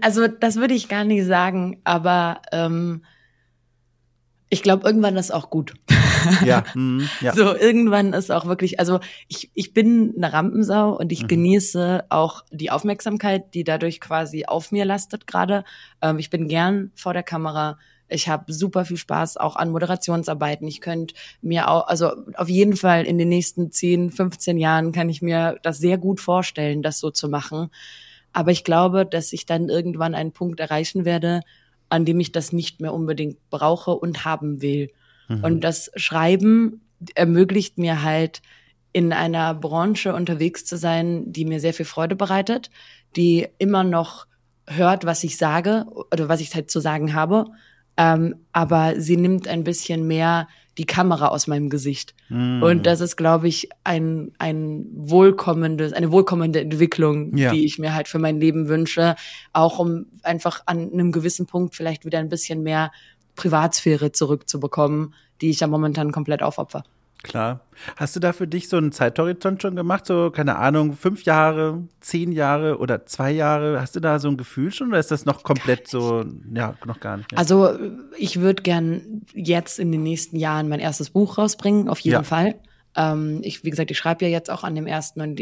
[0.00, 3.02] Also, das würde ich gar nicht sagen, aber ähm,
[4.52, 5.74] ich glaube, irgendwann ist auch gut.
[6.44, 7.34] Ja, mm, ja.
[7.34, 11.28] So, irgendwann ist auch wirklich, also ich, ich bin eine Rampensau und ich mhm.
[11.28, 15.64] genieße auch die Aufmerksamkeit, die dadurch quasi auf mir lastet gerade.
[16.02, 17.78] Ähm, ich bin gern vor der Kamera.
[18.06, 20.68] Ich habe super viel Spaß auch an Moderationsarbeiten.
[20.68, 25.08] Ich könnte mir auch, also auf jeden Fall in den nächsten 10, 15 Jahren kann
[25.08, 27.70] ich mir das sehr gut vorstellen, das so zu machen.
[28.34, 31.40] Aber ich glaube, dass ich dann irgendwann einen Punkt erreichen werde,
[31.90, 34.90] an dem ich das nicht mehr unbedingt brauche und haben will.
[35.28, 35.44] Mhm.
[35.44, 36.80] Und das Schreiben
[37.14, 38.42] ermöglicht mir halt,
[38.92, 42.70] in einer Branche unterwegs zu sein, die mir sehr viel Freude bereitet,
[43.16, 44.26] die immer noch
[44.66, 47.46] hört, was ich sage oder was ich halt zu sagen habe.
[47.96, 50.48] Ähm, aber sie nimmt ein bisschen mehr
[50.78, 52.14] die Kamera aus meinem Gesicht.
[52.28, 52.62] Mm.
[52.62, 57.52] Und das ist, glaube ich, ein, ein wohlkommendes, eine wohlkommende Entwicklung, ja.
[57.52, 59.16] die ich mir halt für mein Leben wünsche.
[59.52, 62.92] Auch um einfach an einem gewissen Punkt vielleicht wieder ein bisschen mehr
[63.36, 66.84] Privatsphäre zurückzubekommen, die ich ja momentan komplett aufopfer.
[67.22, 67.66] Klar.
[67.96, 70.06] Hast du da für dich so einen Zeithorizont schon gemacht?
[70.06, 73.80] So, keine Ahnung, fünf Jahre, zehn Jahre oder zwei Jahre?
[73.80, 77.00] Hast du da so ein Gefühl schon oder ist das noch komplett so, ja, noch
[77.00, 77.32] gar nicht?
[77.32, 77.38] Ja.
[77.38, 77.78] Also,
[78.16, 82.22] ich würde gern jetzt in den nächsten Jahren mein erstes Buch rausbringen, auf jeden ja.
[82.22, 82.54] Fall.
[82.96, 85.40] Ähm, ich, wie gesagt, ich schreibe ja jetzt auch an dem ersten und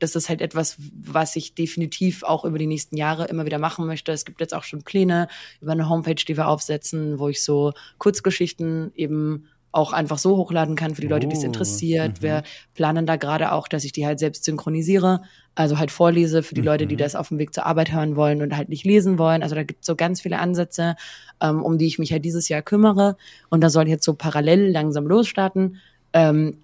[0.00, 3.86] das ist halt etwas, was ich definitiv auch über die nächsten Jahre immer wieder machen
[3.86, 4.12] möchte.
[4.12, 5.28] Es gibt jetzt auch schon Pläne
[5.60, 10.76] über eine Homepage, die wir aufsetzen, wo ich so Kurzgeschichten eben auch einfach so hochladen
[10.76, 12.18] kann für die Leute, die es oh, interessiert.
[12.18, 12.22] Mhm.
[12.22, 12.42] Wir
[12.74, 15.22] planen da gerade auch, dass ich die halt selbst synchronisiere,
[15.54, 16.66] also halt vorlese für die mhm.
[16.66, 17.00] Leute, die mhm.
[17.00, 19.42] das auf dem Weg zur Arbeit hören wollen und halt nicht lesen wollen.
[19.42, 20.96] Also da gibt es so ganz viele Ansätze,
[21.40, 23.16] ähm, um die ich mich halt dieses Jahr kümmere.
[23.50, 25.76] Und da soll jetzt so parallel langsam losstarten.
[26.12, 26.58] Ähm,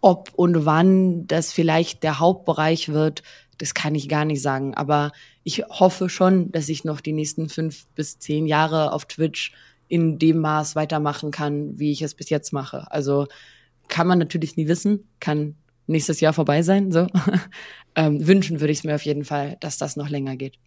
[0.00, 3.22] ob und wann das vielleicht der Hauptbereich wird,
[3.58, 4.74] das kann ich gar nicht sagen.
[4.74, 9.52] Aber ich hoffe schon, dass ich noch die nächsten fünf bis zehn Jahre auf Twitch
[9.88, 12.90] in dem Maß weitermachen kann, wie ich es bis jetzt mache.
[12.90, 13.26] Also
[13.88, 15.56] kann man natürlich nie wissen, kann
[15.86, 16.90] nächstes Jahr vorbei sein.
[16.90, 17.06] So
[17.96, 20.58] ähm, wünschen würde ich es mir auf jeden Fall, dass das noch länger geht.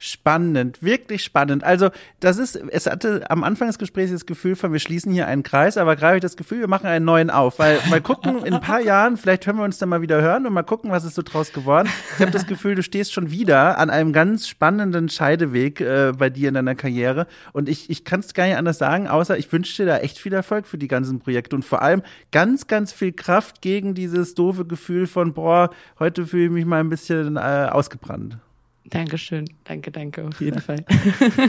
[0.00, 1.64] Spannend, wirklich spannend.
[1.64, 1.88] Also,
[2.20, 5.42] das ist, es hatte am Anfang des Gesprächs das Gefühl von, wir schließen hier einen
[5.42, 8.44] Kreis, aber gerade habe ich das Gefühl, wir machen einen neuen auf, weil mal gucken,
[8.44, 10.90] in ein paar Jahren, vielleicht hören wir uns dann mal wieder hören und mal gucken,
[10.90, 11.88] was ist so draus geworden.
[12.16, 16.28] Ich habe das Gefühl, du stehst schon wieder an einem ganz spannenden Scheideweg äh, bei
[16.28, 19.50] dir in deiner Karriere und ich, ich kann es gar nicht anders sagen, außer ich
[19.52, 22.92] wünsche dir da echt viel Erfolg für die ganzen Projekte und vor allem ganz, ganz
[22.92, 27.36] viel Kraft gegen dieses doofe Gefühl von, boah, heute fühle ich mich mal ein bisschen
[27.36, 28.38] äh, ausgebrannt.
[28.86, 30.84] Dankeschön, danke, danke, auf jeden Fall.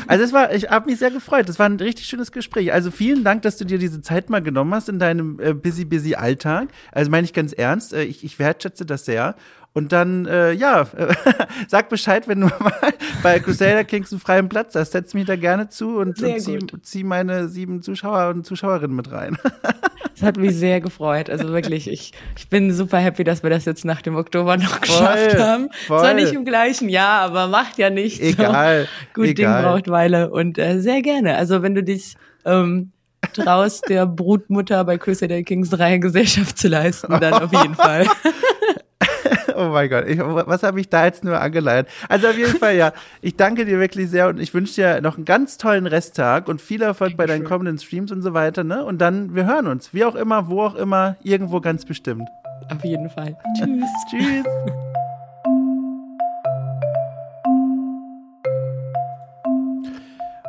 [0.07, 1.49] Also es war, ich habe mich sehr gefreut.
[1.49, 2.71] Es war ein richtig schönes Gespräch.
[2.71, 5.83] Also vielen Dank, dass du dir diese Zeit mal genommen hast in deinem äh, busy,
[5.83, 6.69] busy Alltag.
[6.91, 7.93] Also meine ich ganz ernst.
[7.93, 9.35] Äh, ich, ich wertschätze das sehr.
[9.75, 10.87] Und dann, äh, ja,
[11.67, 14.93] sag Bescheid, wenn du mal bei Crusader Kings einen freien Platz hast.
[14.93, 19.11] Setz mich da gerne zu und, und zieh, zieh, meine sieben Zuschauer und Zuschauerinnen mit
[19.11, 19.37] rein.
[20.15, 21.29] Das hat mich sehr gefreut.
[21.29, 24.79] Also wirklich, ich, ich bin super happy, dass wir das jetzt nach dem Oktober noch
[24.79, 25.69] geschafft voll, haben.
[25.87, 25.99] Voll.
[25.99, 28.21] Zwar nicht im gleichen Jahr, aber macht ja nichts.
[28.21, 28.83] Egal.
[28.83, 28.89] So.
[29.13, 29.61] Gut egal.
[29.61, 30.31] Ding braucht Weile.
[30.31, 31.35] Und äh, sehr gerne.
[31.35, 32.15] Also wenn du dich
[32.45, 32.93] ähm,
[33.33, 38.07] traust, der Brutmutter bei Crusader Kings 3 Gesellschaft zu leisten, dann auf jeden Fall.
[39.57, 41.87] oh mein Gott, ich, was habe ich da jetzt nur angeleiert?
[42.09, 45.15] Also auf jeden Fall, ja, ich danke dir wirklich sehr und ich wünsche dir noch
[45.15, 48.83] einen ganz tollen Resttag und viel Erfolg bei deinen kommenden Streams und so weiter, ne?
[48.83, 52.27] Und dann, wir hören uns, wie auch immer, wo auch immer, irgendwo ganz bestimmt.
[52.69, 53.35] Auf jeden Fall.
[53.57, 53.89] Tschüss.
[54.09, 55.04] Tschüss.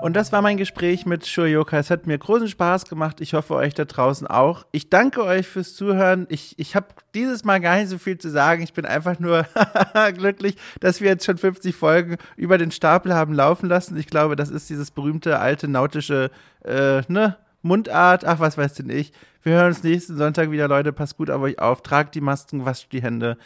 [0.07, 1.77] Und das war mein Gespräch mit Shurioka.
[1.77, 3.21] Es hat mir großen Spaß gemacht.
[3.21, 4.65] Ich hoffe euch da draußen auch.
[4.71, 6.29] Ich danke euch fürs Zuhören.
[6.31, 8.63] Ich, ich habe dieses Mal gar nicht so viel zu sagen.
[8.63, 9.49] Ich bin einfach nur
[10.15, 13.97] glücklich, dass wir jetzt schon 50 Folgen über den Stapel haben laufen lassen.
[13.97, 16.31] Ich glaube, das ist dieses berühmte alte nautische
[16.65, 18.25] äh, ne, Mundart.
[18.25, 19.13] Ach, was weiß denn ich.
[19.43, 20.93] Wir hören uns nächsten Sonntag wieder, Leute.
[20.93, 21.83] Passt gut auf euch auf.
[21.83, 23.39] Tragt die Masken, wascht die Hände.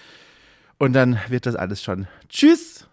[0.76, 2.06] Und dann wird das alles schon.
[2.28, 2.89] Tschüss!